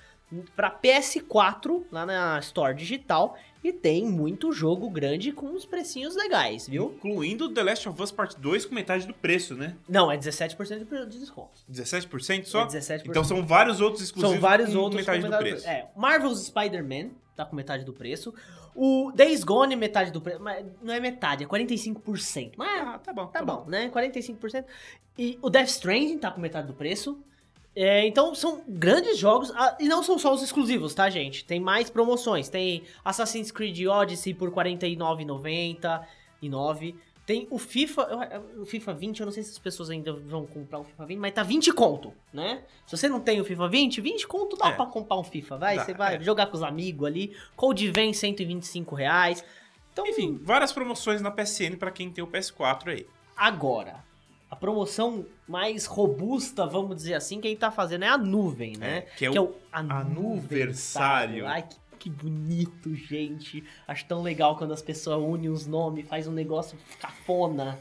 pra 0.56 0.70
PS4 0.72 1.84
lá 1.92 2.06
na 2.06 2.40
Store 2.40 2.74
Digital 2.76 3.38
e 3.64 3.72
tem 3.72 4.06
muito 4.06 4.52
jogo 4.52 4.90
grande 4.90 5.32
com 5.32 5.48
uns 5.48 5.66
precinhos 5.66 6.16
legais, 6.16 6.68
viu? 6.68 6.94
Incluindo 6.96 7.50
The 7.54 7.64
Last 7.64 7.90
of 7.90 8.02
Us 8.02 8.12
Part 8.12 8.40
2 8.40 8.66
com 8.66 8.76
metade 8.76 9.08
do 9.08 9.14
preço, 9.14 9.56
né? 9.56 9.76
Não, 9.88 10.12
é 10.12 10.18
17% 10.18 11.08
de 11.08 11.20
desconto. 11.20 11.52
17% 11.72 12.46
só? 12.46 12.64
É 12.64 12.68
17%. 12.68 13.04
Então 13.08 13.24
são 13.24 13.46
vários 13.46 13.82
outros 13.82 14.04
exclusivos 14.04 14.34
São 14.34 14.42
vários 14.42 14.74
com 14.74 14.80
outros 14.80 15.02
metade 15.02 15.24
com 15.24 15.30
do 15.30 15.38
preço. 15.38 15.68
É, 15.68 15.90
Marvel's 15.96 16.46
Spider-Man 16.46 17.10
tá 17.36 17.46
com 17.46 17.56
metade 17.56 17.84
do 17.84 17.94
preço. 17.94 18.34
O 18.76 19.12
Days 19.16 19.44
Gone 19.44 19.76
metade 19.76 20.12
do 20.12 20.22
preço, 20.22 20.40
mas 20.42 20.66
não 20.82 20.94
é 20.94 21.00
metade, 21.00 21.44
é 21.44 21.48
45%. 21.48 22.52
Mas 22.58 22.82
Ah, 22.82 23.00
tá 23.00 23.12
bom. 23.12 23.28
tá 23.28 23.44
bom, 23.44 23.66
né? 23.68 23.90
45%. 23.90 24.66
E 25.18 25.40
o 25.42 25.50
Death 25.50 25.70
Stranding 25.70 26.18
tá 26.20 26.30
com 26.30 26.40
metade 26.40 26.68
do 26.68 26.74
preço. 26.74 27.20
É, 27.80 28.08
então 28.08 28.34
são 28.34 28.64
grandes 28.68 29.20
jogos, 29.20 29.52
ah, 29.56 29.78
e 29.80 29.88
não 29.88 30.02
são 30.02 30.18
só 30.18 30.34
os 30.34 30.42
exclusivos, 30.42 30.96
tá, 30.96 31.08
gente? 31.12 31.46
Tem 31.46 31.60
mais 31.60 31.92
promoções. 31.92 32.50
Tem 32.50 32.82
Assassin's 33.06 33.52
Creed 33.52 33.86
Odyssey 33.86 34.34
por 34.34 34.50
R$ 34.50 34.56
49,90 34.56 36.04
e 36.42 36.50
9. 36.50 36.96
Tem 37.24 37.48
o 37.52 37.60
FIFA, 37.60 38.42
o 38.58 38.66
FIFA 38.66 38.94
20, 38.96 39.20
eu 39.20 39.26
não 39.28 39.34
sei 39.34 39.44
se 39.44 39.52
as 39.52 39.60
pessoas 39.60 39.92
ainda 39.92 40.12
vão 40.12 40.48
comprar 40.48 40.80
o 40.80 40.84
FIFA 40.86 41.06
20, 41.06 41.20
mas 41.20 41.34
tá 41.34 41.44
20 41.44 41.72
conto, 41.74 42.12
né? 42.34 42.64
Se 42.88 42.98
você 42.98 43.08
não 43.08 43.20
tem 43.20 43.40
o 43.40 43.46
FIFA 43.46 43.68
20, 43.68 44.02
20 44.02 44.28
conto 44.28 44.58
dá 44.58 44.70
É. 44.70 44.72
pra 44.72 44.88
comprar 44.88 45.18
um 45.18 45.24
FIFA, 45.24 45.58
vai? 45.58 45.76
Dá, 45.76 45.86
você 45.86 45.94
vai 45.94 46.16
é. 46.16 46.20
jogar 46.20 46.48
com 46.48 46.56
os 46.58 46.64
amigos 46.64 47.06
ali. 47.06 47.36
Code 47.56 47.92
vem 47.92 48.12
125 48.12 48.96
reais. 48.96 49.44
Então, 49.94 50.08
Enfim, 50.08 50.40
várias 50.42 50.72
promoções 50.72 51.22
na 51.22 51.30
PSN 51.30 51.76
pra 51.78 51.92
quem 51.92 52.10
tem 52.10 52.24
o 52.24 52.28
PS4 52.28 52.88
aí. 52.88 53.06
Agora, 53.36 54.04
a 54.50 54.56
promoção 54.56 55.26
mais 55.48 55.86
robusta, 55.86 56.66
vamos 56.66 56.96
dizer 56.98 57.14
assim, 57.16 57.40
quem 57.42 57.56
tá 57.56 57.70
fazendo 57.72 58.04
é 58.06 58.08
a 58.08 58.18
nuvem, 58.18 58.78
né? 58.78 58.98
É, 59.00 59.02
que 59.02 59.26
é 59.26 59.42
o 59.42 59.54
anuversário. 59.72 61.46
Anuversário. 61.46 61.48
Ai, 61.48 61.64
que, 61.64 61.76
que 62.00 62.10
bonito, 62.10 62.96
gente. 62.96 63.64
Acho 63.88 64.06
tão 64.06 64.22
legal 64.22 64.56
quando 64.58 64.74
as 64.74 64.82
pessoas 64.82 65.22
unem 65.22 65.50
os 65.50 65.66
nomes, 65.68 66.08
faz 66.08 66.28
um 66.28 66.32
negócio 66.32 66.78
cafona. 67.00 67.80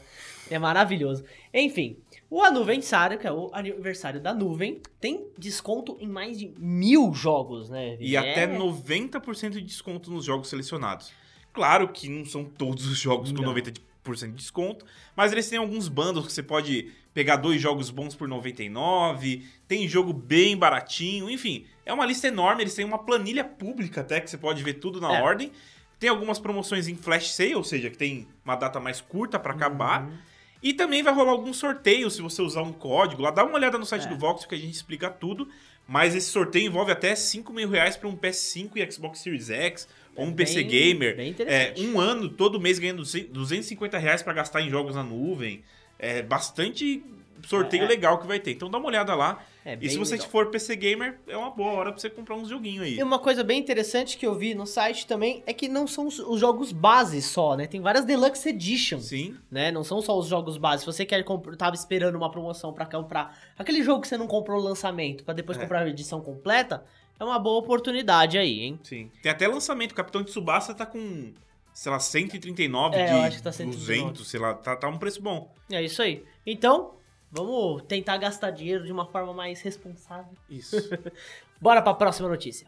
É 0.49 0.57
maravilhoso. 0.57 1.25
Enfim, 1.53 1.97
o 2.29 2.41
anuversário, 2.41 3.17
que 3.19 3.27
é 3.27 3.31
o 3.31 3.49
aniversário 3.53 4.19
da 4.21 4.33
nuvem, 4.33 4.81
tem 4.99 5.27
desconto 5.37 5.97
em 5.99 6.07
mais 6.07 6.39
de 6.39 6.53
mil 6.57 7.13
jogos, 7.13 7.69
né? 7.69 7.97
E 7.99 8.15
É. 8.15 8.19
até 8.19 8.47
90% 8.47 9.51
de 9.51 9.61
desconto 9.61 10.09
nos 10.09 10.23
jogos 10.25 10.47
selecionados. 10.49 11.11
Claro 11.53 11.87
que 11.89 12.07
não 12.07 12.23
são 12.23 12.45
todos 12.45 12.85
os 12.85 12.97
jogos 12.97 13.31
com 13.31 13.41
Não. 13.41 13.53
90% 13.53 13.71
de 13.73 13.81
desconto, 14.15 14.85
mas 15.15 15.31
eles 15.31 15.49
têm 15.49 15.59
alguns 15.59 15.87
bundles 15.87 16.25
que 16.27 16.31
você 16.33 16.43
pode 16.43 16.91
pegar 17.13 17.35
dois 17.37 17.59
jogos 17.61 17.89
bons 17.89 18.15
por 18.15 18.27
99, 18.27 19.43
tem 19.67 19.87
jogo 19.87 20.13
bem 20.13 20.55
baratinho, 20.55 21.29
enfim, 21.29 21.65
é 21.85 21.91
uma 21.93 22.05
lista 22.05 22.27
enorme, 22.27 22.63
eles 22.63 22.75
têm 22.75 22.85
uma 22.85 22.99
planilha 22.99 23.43
pública 23.43 24.01
até 24.01 24.21
que 24.21 24.29
você 24.29 24.37
pode 24.37 24.61
ver 24.63 24.75
tudo 24.75 25.01
na 25.01 25.17
É. 25.17 25.21
ordem. 25.21 25.51
Tem 25.99 26.09
algumas 26.11 26.37
promoções 26.37 26.87
em 26.87 26.95
flash 26.95 27.31
sale, 27.31 27.55
ou 27.55 27.63
seja, 27.63 27.89
que 27.89 27.97
tem 27.97 28.27
uma 28.45 28.55
data 28.55 28.79
mais 28.79 29.01
curta 29.01 29.39
pra 29.39 29.51
acabar. 29.53 30.03
Uhum. 30.03 30.17
E 30.61 30.73
também 30.73 31.01
vai 31.01 31.11
rolar 31.13 31.31
algum 31.31 31.51
sorteio 31.53 32.09
se 32.11 32.21
você 32.21 32.39
usar 32.41 32.61
um 32.61 32.71
código 32.71 33.21
lá. 33.23 33.31
Dá 33.31 33.43
uma 33.43 33.55
olhada 33.55 33.79
no 33.79 33.85
site 33.85 34.05
É. 34.05 34.07
do 34.09 34.15
Vox 34.15 34.45
que 34.45 34.53
a 34.53 34.57
gente 34.59 34.73
explica 34.73 35.09
tudo. 35.09 35.47
Mas 35.87 36.13
esse 36.13 36.29
sorteio 36.29 36.67
envolve 36.67 36.91
até 36.91 37.15
5 37.15 37.51
mil 37.53 37.69
reais 37.69 37.95
para 37.97 38.09
um 38.09 38.15
PS5 38.15 38.71
e 38.75 38.91
Xbox 38.91 39.19
Series 39.19 39.49
X, 39.49 39.87
ou 40.17 40.25
um 40.25 40.29
É 40.29 40.33
PC 40.33 40.55
bem- 40.63 40.67
Gamer. 40.67 41.15
bem 41.15 41.35
É, 41.39 41.73
um 41.77 41.99
ano, 41.99 42.27
todo 42.29 42.59
mês 42.59 42.79
ganhando 42.79 43.03
250 43.03 43.97
reais 43.97 44.21
para 44.23 44.33
gastar 44.33 44.61
em 44.61 44.69
jogos 44.69 44.95
na 44.95 45.03
nuvem. 45.03 45.61
É 45.99 46.21
bastante 46.21 47.03
sorteio 47.45 47.83
É. 47.83 47.87
legal 47.87 48.19
que 48.19 48.27
vai 48.27 48.39
ter. 48.39 48.51
Então 48.51 48.69
dá 48.69 48.77
uma 48.77 48.87
olhada 48.87 49.13
lá. 49.15 49.43
É 49.63 49.77
e 49.81 49.89
se 49.89 49.97
você 49.97 50.13
legal. 50.13 50.29
for 50.29 50.45
PC 50.49 50.75
Gamer, 50.75 51.19
é 51.27 51.35
uma 51.35 51.49
boa 51.51 51.71
hora 51.73 51.91
para 51.91 51.99
você 51.99 52.09
comprar 52.09 52.35
uns 52.35 52.47
joguinhos 52.49 52.85
aí. 52.85 52.97
E 52.97 53.03
uma 53.03 53.19
coisa 53.19 53.43
bem 53.43 53.59
interessante 53.59 54.17
que 54.17 54.25
eu 54.25 54.33
vi 54.33 54.55
no 54.55 54.65
site 54.65 55.05
também 55.05 55.43
é 55.45 55.53
que 55.53 55.67
não 55.67 55.85
são 55.85 56.07
os, 56.07 56.19
os 56.19 56.39
jogos 56.39 56.71
base 56.71 57.21
só, 57.21 57.55
né? 57.55 57.67
Tem 57.67 57.81
várias 57.81 58.05
Deluxe 58.05 58.49
Editions, 58.49 59.07
Sim. 59.07 59.35
né? 59.51 59.71
Não 59.71 59.83
são 59.83 60.01
só 60.01 60.17
os 60.17 60.27
jogos 60.27 60.57
base. 60.57 60.81
Se 60.81 60.85
você 60.85 61.05
quer 61.05 61.21
comprar, 61.23 61.55
tava 61.57 61.75
esperando 61.75 62.15
uma 62.15 62.31
promoção 62.31 62.71
pra 62.73 62.85
comprar 62.85 63.37
aquele 63.57 63.83
jogo 63.83 64.01
que 64.01 64.07
você 64.07 64.17
não 64.17 64.25
comprou 64.27 64.59
o 64.59 64.63
lançamento 64.63 65.23
pra 65.23 65.33
depois 65.33 65.57
É. 65.57 65.61
comprar 65.61 65.81
a 65.81 65.89
edição 65.89 66.21
completa, 66.21 66.83
é 67.19 67.23
uma 67.23 67.39
boa 67.39 67.59
oportunidade 67.59 68.37
aí, 68.37 68.61
hein? 68.61 68.79
Sim. 68.83 69.11
Tem 69.21 69.31
até 69.31 69.47
lançamento. 69.47 69.91
O 69.91 69.95
Capitão 69.95 70.21
de 70.21 70.29
Tsubasa 70.31 70.73
tá 70.73 70.85
com, 70.85 71.33
sei 71.73 71.91
lá, 71.91 71.99
139 71.99 72.95
É, 72.95 73.05
de 73.05 73.11
eu 73.11 73.21
acho 73.21 73.37
que 73.37 73.43
tá 73.43 73.51
139. 73.51 74.03
200, 74.11 74.27
sei 74.29 74.39
lá. 74.39 74.53
Tá, 74.53 74.75
tá 74.75 74.87
um 74.87 74.97
preço 74.97 75.21
bom. 75.21 75.53
É 75.71 75.81
isso 75.81 76.01
aí. 76.01 76.23
Então, 76.45 76.93
vamos 77.31 77.81
tentar 77.83 78.17
gastar 78.17 78.51
dinheiro 78.51 78.83
de 78.85 78.91
uma 78.91 79.05
forma 79.05 79.33
mais 79.33 79.61
responsável. 79.61 80.31
Isso. 80.49 80.75
Bora 81.59 81.81
pra 81.81 81.93
próxima 81.93 82.29
notícia. 82.29 82.67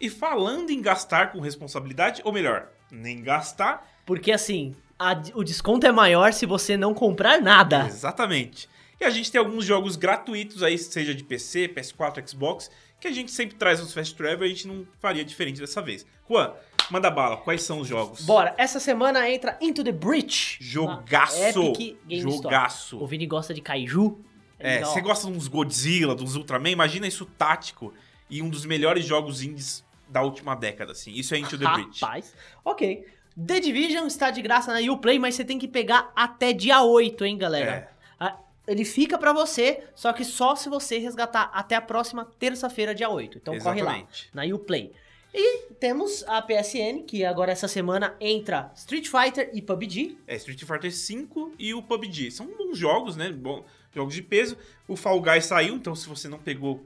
E 0.00 0.10
falando 0.10 0.70
em 0.70 0.82
gastar 0.82 1.32
com 1.32 1.40
responsabilidade, 1.40 2.20
ou 2.24 2.32
melhor, 2.32 2.68
nem 2.90 3.22
gastar, 3.22 3.88
Porque 4.04 4.30
assim, 4.32 4.74
a- 4.98 5.20
o 5.34 5.42
desconto 5.42 5.86
é 5.86 5.92
maior 5.92 6.32
se 6.32 6.44
você 6.46 6.76
não 6.76 6.92
comprar 6.92 7.40
nada. 7.40 7.86
exatamente. 7.86 8.68
E 9.00 9.04
a 9.04 9.10
gente 9.10 9.30
tem 9.30 9.38
alguns 9.38 9.64
jogos 9.64 9.96
gratuitos 9.96 10.62
aí, 10.62 10.78
seja 10.78 11.14
de 11.14 11.24
PC, 11.24 11.68
PS4, 11.68 12.28
Xbox, 12.28 12.70
que 13.00 13.08
a 13.08 13.12
gente 13.12 13.30
sempre 13.32 13.56
traz 13.56 13.80
nos 13.80 13.92
Fast 13.92 14.14
Travel 14.14 14.46
e 14.46 14.50
a 14.50 14.54
gente 14.54 14.66
não 14.66 14.86
faria 14.98 15.24
diferente 15.24 15.60
dessa 15.60 15.82
vez. 15.82 16.06
Juan, 16.28 16.52
manda 16.90 17.10
bala, 17.10 17.36
quais 17.36 17.62
são 17.62 17.80
os 17.80 17.88
jogos? 17.88 18.22
Bora, 18.22 18.54
essa 18.56 18.80
semana 18.80 19.28
entra 19.28 19.58
Into 19.60 19.84
the 19.84 19.92
Breach. 19.92 20.56
Jogaço! 20.60 21.42
Epic 21.42 21.98
Game 22.06 22.22
Jogaço! 22.22 22.84
Store. 22.84 23.04
O 23.04 23.06
Vini 23.06 23.26
gosta 23.26 23.52
de 23.52 23.60
kaiju. 23.60 24.18
É, 24.58 24.80
você 24.80 25.00
gosta 25.00 25.30
de 25.30 25.36
uns 25.36 25.48
Godzilla, 25.48 26.14
dos 26.14 26.36
Ultraman, 26.36 26.70
imagina 26.70 27.06
isso 27.06 27.26
tático 27.26 27.92
e 28.30 28.40
um 28.40 28.48
dos 28.48 28.64
melhores 28.64 29.04
jogos 29.04 29.42
indies 29.42 29.84
da 30.08 30.22
última 30.22 30.54
década, 30.54 30.92
assim. 30.92 31.12
Isso 31.12 31.34
é 31.34 31.38
Into 31.38 31.58
the 31.58 31.64
Breach. 31.66 32.00
Rapaz, 32.00 32.34
ok. 32.64 33.04
The 33.46 33.60
Division 33.60 34.06
está 34.06 34.30
de 34.30 34.40
graça 34.40 34.72
na 34.72 34.92
Uplay, 34.92 35.18
mas 35.18 35.34
você 35.34 35.44
tem 35.44 35.58
que 35.58 35.66
pegar 35.66 36.12
até 36.14 36.52
dia 36.52 36.82
8, 36.82 37.24
hein, 37.24 37.36
galera? 37.36 37.70
É. 37.70 37.93
Ele 38.66 38.84
fica 38.84 39.18
pra 39.18 39.32
você, 39.32 39.84
só 39.94 40.12
que 40.12 40.24
só 40.24 40.56
se 40.56 40.68
você 40.68 40.98
resgatar 40.98 41.50
até 41.52 41.74
a 41.74 41.82
próxima 41.82 42.24
terça-feira, 42.38 42.94
dia 42.94 43.08
8. 43.08 43.38
Então 43.38 43.58
corre 43.58 43.82
lá, 43.82 43.98
Exatamente. 43.98 44.30
na 44.32 44.44
Uplay. 44.44 44.92
E 45.34 45.72
temos 45.80 46.22
a 46.28 46.40
PSN, 46.40 47.02
que 47.06 47.24
agora 47.24 47.50
essa 47.50 47.66
semana 47.66 48.16
entra 48.20 48.70
Street 48.76 49.08
Fighter 49.08 49.50
e 49.52 49.60
PUBG. 49.60 50.16
É, 50.28 50.36
Street 50.36 50.60
Fighter 50.60 50.90
V 50.90 51.52
e 51.58 51.74
o 51.74 51.82
PUBG. 51.82 52.30
São 52.30 52.46
bons 52.46 52.78
jogos, 52.78 53.16
né? 53.16 53.30
Bom, 53.32 53.64
jogos 53.92 54.14
de 54.14 54.22
peso. 54.22 54.56
O 54.86 54.96
Fall 54.96 55.20
Guys 55.20 55.46
saiu, 55.46 55.74
então 55.74 55.94
se 55.94 56.08
você 56.08 56.28
não 56.28 56.38
pegou, 56.38 56.84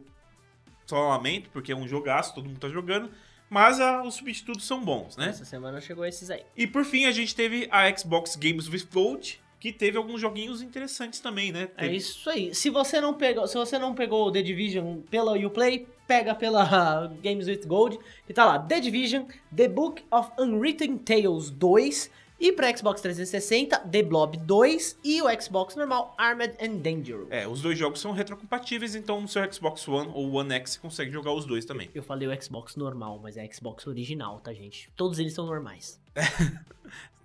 só 0.86 1.08
lamento, 1.08 1.50
porque 1.50 1.72
é 1.72 1.76
um 1.76 1.86
jogaço, 1.86 2.34
todo 2.34 2.46
mundo 2.46 2.58
tá 2.58 2.70
jogando. 2.70 3.10
Mas 3.50 3.80
ah, 3.80 4.02
os 4.02 4.14
substitutos 4.14 4.66
são 4.66 4.82
bons, 4.82 5.16
né? 5.16 5.28
Essa 5.28 5.44
semana 5.44 5.80
chegou 5.80 6.04
esses 6.04 6.30
aí. 6.30 6.42
E 6.56 6.66
por 6.66 6.84
fim, 6.84 7.04
a 7.04 7.12
gente 7.12 7.34
teve 7.34 7.68
a 7.70 7.94
Xbox 7.94 8.34
Games 8.34 8.68
with 8.68 8.86
Gold, 8.92 9.40
que 9.60 9.72
teve 9.72 9.98
alguns 9.98 10.20
joguinhos 10.20 10.62
interessantes 10.62 11.20
também, 11.20 11.50
né? 11.50 11.68
É 11.76 11.82
Teve- 11.82 11.96
isso 11.96 12.30
aí. 12.30 12.54
Se 12.54 12.70
você 12.70 13.00
não 13.00 13.14
pegou, 13.14 13.46
se 13.46 13.56
você 13.56 13.78
não 13.78 13.94
pegou 13.94 14.26
o 14.26 14.32
The 14.32 14.42
Division 14.42 14.98
pela 15.10 15.36
Uplay, 15.36 15.86
pega 16.06 16.34
pela 16.34 17.08
Games 17.22 17.48
with 17.48 17.62
Gold, 17.66 17.98
que 18.26 18.32
tá 18.32 18.44
lá, 18.44 18.58
The 18.58 18.80
Division, 18.80 19.24
The 19.54 19.68
Book 19.68 20.04
of 20.10 20.30
Unwritten 20.38 20.98
Tales 20.98 21.50
2 21.50 22.10
e 22.40 22.52
para 22.52 22.74
Xbox 22.76 23.00
360, 23.00 23.80
The 23.80 24.02
Blob 24.04 24.36
2 24.36 25.00
e 25.02 25.20
o 25.20 25.42
Xbox 25.42 25.74
normal 25.74 26.14
Armed 26.16 26.54
and 26.62 26.76
Dangerous. 26.76 27.26
É, 27.30 27.48
os 27.48 27.60
dois 27.60 27.76
jogos 27.76 28.00
são 28.00 28.12
retrocompatíveis, 28.12 28.94
então 28.94 29.20
no 29.20 29.26
seu 29.26 29.52
Xbox 29.52 29.88
One 29.88 30.08
ou 30.14 30.30
One 30.34 30.52
X 30.54 30.74
você 30.74 30.78
consegue 30.78 31.10
jogar 31.10 31.32
os 31.32 31.44
dois 31.44 31.64
também. 31.64 31.90
Eu 31.92 32.02
falei 32.04 32.28
o 32.28 32.42
Xbox 32.42 32.76
normal, 32.76 33.18
mas 33.20 33.36
é 33.36 33.44
Xbox 33.52 33.88
original, 33.88 34.38
tá, 34.38 34.52
gente? 34.54 34.88
Todos 34.96 35.18
eles 35.18 35.32
são 35.34 35.46
normais. 35.46 36.00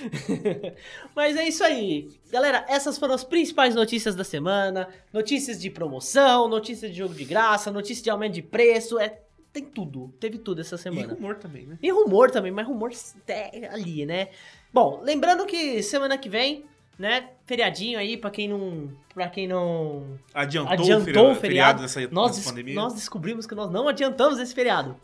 mas 1.14 1.36
é 1.36 1.46
isso 1.46 1.62
aí. 1.64 2.08
Galera, 2.30 2.64
essas 2.68 2.98
foram 2.98 3.14
as 3.14 3.24
principais 3.24 3.74
notícias 3.74 4.14
da 4.14 4.24
semana. 4.24 4.88
Notícias 5.12 5.60
de 5.60 5.70
promoção, 5.70 6.48
notícias 6.48 6.90
de 6.90 6.98
jogo 6.98 7.14
de 7.14 7.24
graça, 7.24 7.70
notícias 7.70 8.02
de 8.02 8.10
aumento 8.10 8.34
de 8.34 8.42
preço. 8.42 8.98
É, 8.98 9.20
tem 9.52 9.64
tudo. 9.64 10.12
Teve 10.20 10.38
tudo 10.38 10.60
essa 10.60 10.74
E 10.76 10.78
semana. 10.78 11.14
rumor 11.14 11.36
também, 11.36 11.66
né? 11.66 11.78
E 11.82 11.90
rumor 11.90 12.30
também, 12.30 12.50
mas 12.52 12.66
rumor 12.66 12.90
é 13.28 13.68
ali, 13.68 14.04
né? 14.04 14.28
Bom, 14.72 15.00
lembrando 15.02 15.46
que 15.46 15.82
semana 15.82 16.18
que 16.18 16.28
vem, 16.28 16.64
né? 16.98 17.30
Feriadinho 17.46 17.98
aí, 17.98 18.16
pra 18.16 18.30
quem 18.30 18.48
não. 18.48 18.90
para 19.14 19.28
quem 19.28 19.46
não 19.46 20.18
Adiantou, 20.32 20.72
adiantou 20.72 21.02
o 21.02 21.04
feriado, 21.04 21.30
o 21.30 21.34
feriado. 21.40 21.82
nessa, 21.82 22.00
nós, 22.10 22.36
nessa 22.36 22.50
pandemia? 22.50 22.74
nós 22.74 22.94
descobrimos 22.94 23.46
que 23.46 23.54
nós 23.54 23.70
não 23.70 23.86
adiantamos 23.88 24.38
esse 24.40 24.54
feriado. 24.54 24.96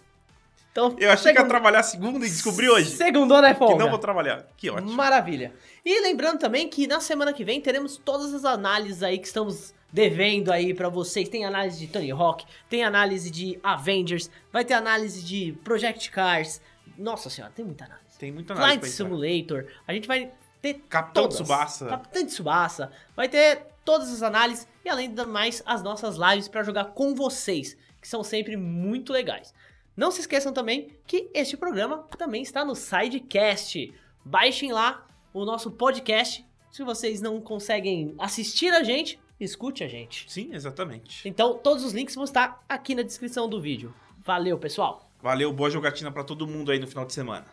Então, 0.72 0.94
Eu 0.98 1.10
achei 1.10 1.32
que 1.32 1.40
ia 1.40 1.46
trabalhar 1.46 1.82
segunda 1.82 2.24
e 2.24 2.28
descobri 2.28 2.68
hoje 2.68 2.90
Segundona 2.90 3.48
é 3.48 3.52
que 3.52 3.58
folga. 3.58 3.82
não 3.82 3.90
vou 3.90 3.98
trabalhar. 3.98 4.46
Que 4.56 4.70
ótimo. 4.70 4.92
Maravilha. 4.92 5.52
E 5.84 6.00
lembrando 6.00 6.38
também 6.38 6.68
que 6.68 6.86
na 6.86 7.00
semana 7.00 7.32
que 7.32 7.44
vem 7.44 7.60
teremos 7.60 7.96
todas 7.96 8.32
as 8.32 8.44
análises 8.44 9.02
aí 9.02 9.18
que 9.18 9.26
estamos 9.26 9.74
devendo 9.92 10.52
aí 10.52 10.72
pra 10.72 10.88
vocês. 10.88 11.28
Tem 11.28 11.44
análise 11.44 11.78
de 11.78 11.88
Tony 11.88 12.12
Hawk, 12.12 12.44
tem 12.68 12.84
análise 12.84 13.30
de 13.30 13.58
Avengers, 13.62 14.30
vai 14.52 14.64
ter 14.64 14.74
análise 14.74 15.22
de 15.24 15.52
Project 15.64 16.10
Cars. 16.10 16.60
Nossa 16.96 17.28
senhora, 17.28 17.52
tem 17.54 17.64
muita 17.64 17.84
análise. 17.86 18.18
Tem 18.18 18.30
muita 18.30 18.52
análise 18.52 18.78
Flight. 18.78 18.94
Simulator. 18.94 19.66
A 19.88 19.92
gente 19.92 20.06
vai 20.06 20.30
ter 20.62 20.74
Capitão 20.88 21.24
todas. 21.24 21.36
Tsubasa. 21.38 21.86
Capitão 21.88 22.26
Tsubasa. 22.26 22.92
Vai 23.16 23.28
ter 23.28 23.62
todas 23.84 24.12
as 24.12 24.22
análises 24.22 24.68
e 24.84 24.88
além 24.88 25.12
de 25.12 25.24
mais 25.26 25.62
as 25.66 25.82
nossas 25.82 26.16
lives 26.16 26.46
pra 26.46 26.62
jogar 26.62 26.84
com 26.86 27.14
vocês, 27.14 27.76
que 28.00 28.06
são 28.06 28.22
sempre 28.22 28.56
muito 28.56 29.12
legais. 29.12 29.52
Não 29.96 30.10
se 30.10 30.20
esqueçam 30.20 30.52
também 30.52 30.96
que 31.06 31.30
este 31.34 31.56
programa 31.56 32.06
também 32.16 32.42
está 32.42 32.64
no 32.64 32.74
Sidecast. 32.74 33.92
Baixem 34.24 34.72
lá 34.72 35.06
o 35.32 35.44
nosso 35.44 35.70
podcast. 35.70 36.46
Se 36.70 36.84
vocês 36.84 37.20
não 37.20 37.40
conseguem 37.40 38.14
assistir 38.18 38.72
a 38.72 38.82
gente, 38.82 39.18
escute 39.38 39.82
a 39.82 39.88
gente. 39.88 40.30
Sim, 40.30 40.50
exatamente. 40.52 41.28
Então, 41.28 41.58
todos 41.58 41.84
os 41.84 41.92
links 41.92 42.14
vão 42.14 42.24
estar 42.24 42.62
aqui 42.68 42.94
na 42.94 43.02
descrição 43.02 43.48
do 43.48 43.60
vídeo. 43.60 43.92
Valeu, 44.24 44.58
pessoal. 44.58 45.10
Valeu, 45.20 45.52
boa 45.52 45.70
jogatina 45.70 46.10
pra 46.10 46.24
todo 46.24 46.46
mundo 46.46 46.70
aí 46.70 46.78
no 46.78 46.86
final 46.86 47.04
de 47.04 47.12
semana. 47.12 47.46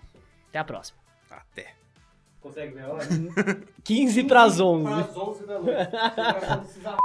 Até 0.49 0.59
a 0.59 0.63
próxima. 0.63 0.99
Até. 1.29 1.73
Consegue 2.39 2.75
ver 2.75 2.83
a 2.83 2.89
hora? 2.89 3.07
15 3.83 4.23
para 4.23 4.43
as 4.43 4.59
11. 4.59 4.93
Às 4.93 5.17
11 5.17 5.45
da 5.45 5.59
noite. 5.59 5.91
Seu 5.91 5.99
coração 6.33 6.59
precisa 6.59 6.97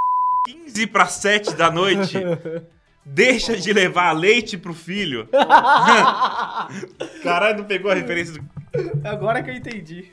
15 0.46 0.86
para 0.86 1.06
7 1.06 1.54
da 1.56 1.70
noite. 1.70 2.18
Deixa 3.04 3.56
de 3.56 3.72
levar 3.72 4.12
leite 4.12 4.56
pro 4.56 4.72
filho. 4.72 5.28
Caralho, 7.22 7.58
não 7.58 7.64
pegou 7.64 7.90
a 7.90 7.94
referência 7.94 8.34
do 8.34 8.52
Agora 9.04 9.42
que 9.42 9.50
eu 9.50 9.54
entendi. 9.54 10.10